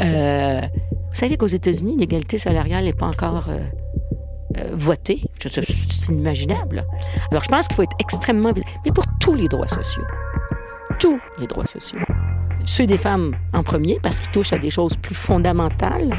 Euh, 0.00 0.60
vous 0.60 1.14
savez 1.14 1.36
qu'aux 1.36 1.46
États-Unis, 1.46 1.96
l'égalité 1.96 2.38
salariale 2.38 2.84
n'est 2.84 2.92
pas 2.92 3.06
encore 3.06 3.48
euh, 4.56 4.74
je- 5.50 5.60
C'est 5.90 6.12
inimaginable. 6.12 6.84
Alors, 7.30 7.44
je 7.44 7.48
pense 7.48 7.68
qu'il 7.68 7.76
faut 7.76 7.82
être 7.82 7.96
extrêmement... 8.00 8.52
vigilant. 8.52 8.80
Mais 8.84 8.92
pour 8.92 9.04
tous 9.20 9.34
les 9.34 9.48
droits 9.48 9.68
sociaux, 9.68 10.04
tous 10.98 11.20
les 11.38 11.46
droits 11.46 11.66
sociaux, 11.66 11.98
ceux 12.64 12.86
des 12.86 12.98
femmes 12.98 13.36
en 13.52 13.62
premier, 13.62 13.98
parce 14.02 14.20
qu'ils 14.20 14.30
touchent 14.30 14.52
à 14.52 14.58
des 14.58 14.70
choses 14.70 14.96
plus 14.96 15.14
fondamentales, 15.14 16.18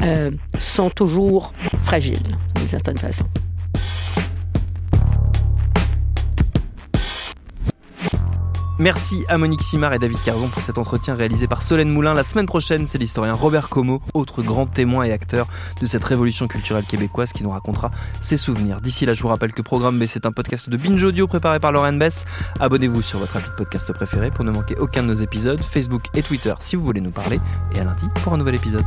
euh, 0.00 0.30
sont 0.58 0.90
toujours 0.90 1.52
fragiles, 1.82 2.36
d'une 2.54 2.68
certaine 2.68 2.98
façon. 2.98 3.24
Merci 8.78 9.24
à 9.28 9.36
Monique 9.36 9.62
Simard 9.62 9.92
et 9.92 9.98
David 9.98 10.20
Carzon 10.22 10.48
pour 10.48 10.62
cet 10.62 10.78
entretien 10.78 11.14
réalisé 11.14 11.46
par 11.46 11.62
Solène 11.62 11.90
Moulin. 11.90 12.14
La 12.14 12.24
semaine 12.24 12.46
prochaine, 12.46 12.86
c'est 12.86 12.98
l'historien 12.98 13.34
Robert 13.34 13.68
Como, 13.68 14.00
autre 14.14 14.42
grand 14.42 14.66
témoin 14.66 15.04
et 15.04 15.12
acteur 15.12 15.46
de 15.80 15.86
cette 15.86 16.04
révolution 16.04 16.48
culturelle 16.48 16.84
québécoise 16.84 17.32
qui 17.32 17.42
nous 17.42 17.50
racontera 17.50 17.90
ses 18.20 18.36
souvenirs. 18.36 18.80
D'ici 18.80 19.04
là, 19.04 19.14
je 19.14 19.22
vous 19.22 19.28
rappelle 19.28 19.52
que 19.52 19.62
Programme 19.62 19.98
B, 19.98 20.04
c'est 20.06 20.26
un 20.26 20.32
podcast 20.32 20.68
de 20.68 20.76
Binge 20.76 21.04
Audio 21.04 21.26
préparé 21.26 21.60
par 21.60 21.70
Lauren 21.70 21.92
Bess. 21.92 22.24
Abonnez-vous 22.60 23.02
sur 23.02 23.18
votre 23.18 23.36
appli 23.36 23.50
de 23.50 23.56
podcast 23.56 23.92
préféré 23.92 24.30
pour 24.30 24.44
ne 24.44 24.50
manquer 24.50 24.76
aucun 24.78 25.02
de 25.02 25.08
nos 25.08 25.14
épisodes, 25.14 25.62
Facebook 25.62 26.04
et 26.14 26.22
Twitter 26.22 26.54
si 26.60 26.76
vous 26.76 26.84
voulez 26.84 27.00
nous 27.00 27.10
parler. 27.10 27.40
Et 27.74 27.80
à 27.80 27.84
lundi 27.84 28.06
pour 28.22 28.32
un 28.32 28.38
nouvel 28.38 28.54
épisode. 28.54 28.86